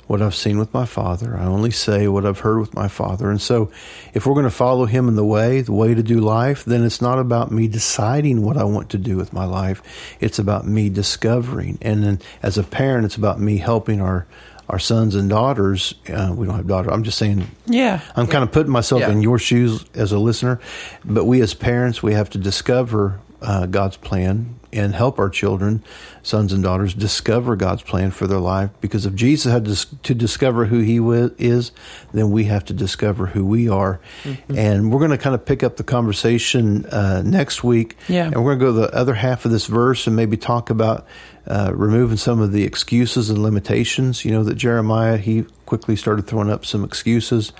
What 0.09 0.21
I've 0.23 0.35
seen 0.35 0.59
with 0.59 0.73
my 0.75 0.87
father. 0.87 1.37
I 1.37 1.45
only 1.45 1.71
say 1.71 2.09
what 2.09 2.25
I've 2.27 2.41
heard 2.41 2.59
with 2.61 2.75
my 2.75 2.89
father. 2.89 3.31
And 3.31 3.41
so, 3.41 3.71
if 4.15 4.27
we're 4.27 4.33
going 4.35 4.45
to 4.45 4.51
follow 4.51 4.87
him 4.87 5.07
in 5.07 5.17
the 5.17 5.25
way, 5.25 5.61
the 5.61 5.73
way 5.73 5.95
to 5.95 6.03
do 6.03 6.19
life, 6.19 6.65
then 6.65 6.83
it's 6.83 7.01
not 7.01 7.19
about 7.19 7.53
me 7.53 7.69
deciding 7.69 8.43
what 8.43 8.57
I 8.57 8.65
want 8.65 8.89
to 8.91 8.99
do 8.99 9.17
with 9.17 9.33
my 9.35 9.45
life. 9.45 9.83
It's 10.19 10.39
about 10.39 10.67
me 10.67 10.89
discovering. 10.89 11.79
And 11.83 12.03
then, 12.03 12.21
as 12.43 12.57
a 12.59 12.63
parent, 12.65 13.05
it's 13.05 13.17
about 13.17 13.39
me 13.39 13.59
helping 13.59 14.01
our 14.01 14.27
our 14.71 14.79
sons 14.79 15.15
and 15.15 15.31
daughters. 15.31 15.95
Uh, 16.09 16.33
we 16.37 16.47
don't 16.47 16.57
have 16.57 16.67
daughters. 16.67 16.93
I'm 16.93 17.03
just 17.05 17.17
saying. 17.19 17.47
Yeah, 17.67 18.01
I'm 18.17 18.27
kind 18.27 18.43
of 18.45 18.51
putting 18.53 18.73
myself 18.73 19.01
Yeah. 19.01 19.11
in 19.11 19.23
your 19.23 19.39
shoes 19.39 19.85
as 19.95 20.13
a 20.13 20.19
listener, 20.19 20.59
but 21.05 21.25
we 21.27 21.41
as 21.43 21.55
parents, 21.55 22.03
we 22.03 22.13
have 22.15 22.29
to 22.31 22.39
discover 22.39 23.21
uh, 23.41 23.67
God's 23.67 23.97
plan 23.97 24.58
and 24.73 24.95
help 24.95 25.19
our 25.19 25.31
children, 25.31 25.83
sons 26.23 26.53
and 26.53 26.63
daughters, 26.63 26.95
discover 26.95 27.57
God's 27.57 27.83
plan 27.83 28.11
for 28.11 28.27
their 28.27 28.39
life. 28.39 28.71
Because 28.81 29.07
if 29.07 29.15
Jesus 29.15 29.53
had 29.53 29.65
to, 30.03 30.15
discover 30.15 30.67
who 30.67 30.81
He 30.81 30.99
is, 31.43 31.73
then 32.13 32.31
we 32.31 32.45
have 32.45 32.65
to 32.67 32.73
discover 32.73 33.27
who 33.27 33.45
we 33.47 33.69
are. 33.69 34.01
Mm-hmm. 34.25 34.59
And 34.59 34.93
we're 34.93 34.99
going 34.99 35.11
to 35.11 35.19
kind 35.19 35.35
of 35.35 35.45
pick 35.45 35.63
up 35.63 35.77
the 35.77 35.85
conversation 35.85 36.87
uh, 36.87 37.23
next 37.25 37.65
week. 37.65 37.97
Yeah. 38.09 38.27
And 38.27 38.45
we're 38.45 38.57
going 38.57 38.59
to 38.59 38.65
go 38.65 38.87
to 38.87 38.91
the 38.93 38.97
other 38.97 39.15
half 39.15 39.45
of 39.45 39.51
this 39.51 39.67
verse 39.67 40.07
and 40.07 40.15
maybe 40.15 40.37
talk 40.37 40.71
about 40.71 41.07
uh, 41.49 41.73
removing 41.75 42.17
some 42.17 42.41
of 42.41 42.53
the 42.53 42.65
excuses 42.65 43.31
and 43.31 43.43
limitations. 43.43 44.25
You 44.25 44.33
know 44.33 44.45
that 44.45 44.55
Jeremiah 44.55 45.17
he 45.17 45.45
quickly 45.67 45.97
started 45.97 46.27
throwing 46.27 46.51
up 46.51 46.67
some 46.67 46.85
excuses, 46.85 47.53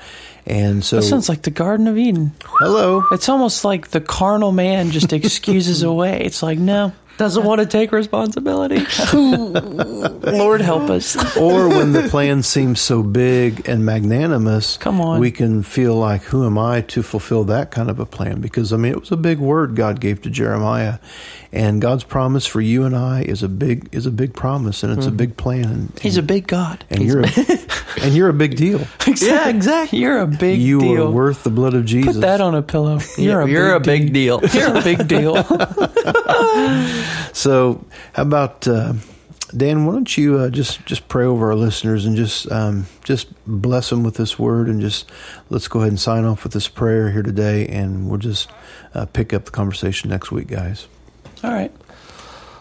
and 0.47 0.85
so 0.85 0.97
that 0.97 1.03
sounds 1.03 1.29
like 1.29 1.43
the 1.43 1.51
Garden 1.51 1.87
of 1.89 1.97
Eden. 1.99 2.33
hello. 2.45 3.03
It's 3.13 3.29
almost 3.29 3.65
like 3.65 3.89
the 3.89 4.01
carnal 4.01 4.53
man 4.53 4.91
just 4.91 5.13
excuses 5.15 5.83
away. 5.83 6.23
It's 6.23 6.43
like, 6.43 6.59
no, 6.59 6.93
Doesn't 7.19 7.45
want 7.45 7.61
to 7.61 7.67
take 7.67 7.93
responsibility. 7.93 8.87
Lord 9.13 10.61
help 10.61 10.89
us. 10.89 11.17
or 11.37 11.69
when 11.69 11.93
the 11.93 12.07
plan 12.09 12.43
seems 12.43 12.81
so 12.81 13.03
big 13.03 13.69
and 13.69 13.85
magnanimous, 13.85 14.77
Come 14.79 15.01
on. 15.01 15.21
we 15.21 15.31
can 15.31 15.63
feel 15.63 15.95
like, 15.97 16.23
who 16.23 16.47
am 16.47 16.57
I 16.57 16.83
to 16.83 17.03
fulfill 17.03 17.45
that 17.45 17.71
kind 17.71 17.91
of 17.91 17.99
a 18.01 18.07
plan? 18.07 18.41
Because 18.41 18.73
I 18.73 18.77
mean, 18.77 18.93
it 18.93 19.01
was 19.01 19.11
a 19.13 19.17
big 19.17 19.39
word 19.39 19.75
God 19.75 20.01
gave 20.01 20.23
to 20.23 20.31
Jeremiah, 20.31 20.99
and 21.53 21.81
God's 21.83 22.05
promise 22.05 22.47
for 22.47 22.61
you 22.61 22.85
and 22.85 22.95
I 22.95 23.23
is 23.23 23.43
a 23.43 23.49
big 23.49 23.89
is 23.93 24.07
a 24.07 24.11
big 24.13 24.33
promise, 24.35 24.83
and 24.83 24.97
it's 24.97 25.07
a 25.07 25.11
big 25.11 25.37
plan. 25.37 25.65
And, 25.65 25.89
Mm-hmm. 25.89 25.99
He's 26.03 26.17
a 26.19 26.23
big 26.23 26.47
God. 26.47 26.85
and 26.91 27.03
you're 27.03 27.23
a, 27.23 27.29
and 28.03 28.15
you're 28.15 28.29
a 28.29 28.33
big 28.35 28.57
deal. 28.57 28.81
Yeah, 29.21 29.49
exactly. 29.49 29.99
You're 29.99 30.21
a 30.21 30.27
big 30.27 30.61
you 30.61 30.79
deal. 30.81 31.09
are 31.09 31.11
worth 31.11 31.43
the 31.43 31.51
blood 31.51 31.75
of 31.75 31.85
Jesus. 31.87 32.15
Put 32.15 32.21
that 32.21 32.41
on 32.41 32.55
a 32.55 32.63
pillow. 32.63 33.01
You're 33.17 33.41
a 33.41 33.49
You're 33.49 33.81
big 33.81 34.03
a 34.03 34.05
big 34.05 34.13
deal. 34.13 34.41
You're 34.53 34.77
a 34.77 34.83
big 34.83 35.09
deal. 35.09 35.35
So, 37.33 37.85
how 38.15 38.23
about 38.23 38.67
uh, 38.67 38.95
Dan? 39.57 39.87
Why 39.87 39.93
don't 39.93 40.17
you 40.19 40.39
uh, 40.39 40.51
just 40.51 40.85
just 40.87 41.07
pray 41.09 41.25
over 41.25 41.49
our 41.51 41.55
listeners 41.55 42.05
and 42.05 42.17
just 42.17 42.51
um, 42.51 42.87
just 43.05 43.29
bless 43.47 43.91
them 43.91 44.03
with 44.03 44.15
this 44.17 44.39
word, 44.39 44.69
and 44.69 44.81
just 44.81 45.09
let's 45.51 45.69
go 45.69 45.81
ahead 45.81 45.91
and 45.91 46.01
sign 46.01 46.25
off 46.25 46.43
with 46.43 46.53
this 46.53 46.67
prayer 46.69 47.11
here 47.13 47.23
today, 47.23 47.67
and 47.69 48.09
we'll 48.09 48.19
just 48.19 48.51
uh, 48.95 49.07
pick 49.07 49.33
up 49.33 49.45
the 49.45 49.51
conversation 49.53 50.11
next 50.11 50.33
week, 50.33 50.49
guys. 50.49 50.89
All 51.45 51.53
right. 51.53 51.73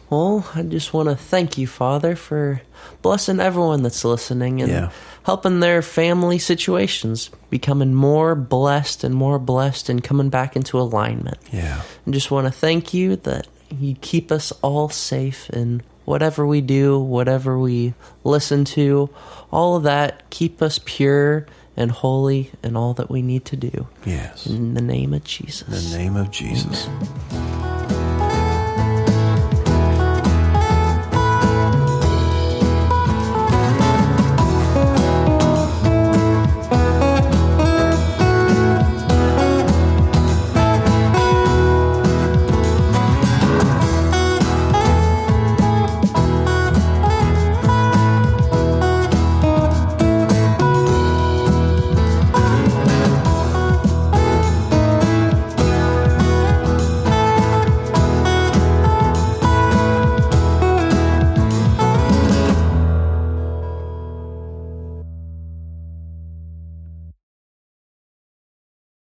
Well, 0.09 0.47
I 0.53 0.61
just 0.61 0.93
want 0.93 1.09
to 1.09 1.15
thank 1.15 1.57
you, 1.57 1.65
Father, 1.67 2.15
for 2.15 2.61
blessing 3.01 3.39
everyone 3.39 3.83
that's 3.83 4.05
listening 4.05 4.61
and 4.61 4.71
Yeah. 4.71 4.89
helping 5.23 5.59
their 5.59 5.81
family 5.81 6.37
situations 6.37 7.29
becoming 7.49 7.93
more 7.93 8.33
blessed 8.35 9.03
and 9.03 9.13
more 9.15 9.39
blessed 9.39 9.89
and 9.89 10.01
coming 10.03 10.29
back 10.29 10.55
into 10.55 10.79
alignment. 10.79 11.37
Yeah, 11.51 11.81
And 12.05 12.13
just 12.13 12.31
want 12.31 12.45
to 12.47 12.51
thank 12.51 12.93
you 12.93 13.17
that 13.17 13.47
you 13.71 13.95
keep 14.01 14.31
us 14.31 14.51
all 14.61 14.89
safe 14.89 15.49
in 15.49 15.81
whatever 16.05 16.45
we 16.45 16.61
do, 16.61 16.99
whatever 16.99 17.59
we 17.59 17.93
listen 18.23 18.65
to, 18.65 19.09
all 19.51 19.75
of 19.75 19.83
that. 19.83 20.29
Keep 20.29 20.61
us 20.61 20.79
pure 20.83 21.45
and 21.75 21.91
holy 21.91 22.51
in 22.63 22.75
all 22.75 22.93
that 22.95 23.09
we 23.09 23.21
need 23.21 23.45
to 23.45 23.55
do. 23.55 23.87
yes. 24.05 24.47
In 24.47 24.73
the 24.73 24.81
name 24.81 25.13
of 25.13 25.23
Jesus. 25.23 25.67
In 25.67 25.91
the 25.91 25.97
name 25.97 26.15
of 26.15 26.31
Jesus. 26.31 26.87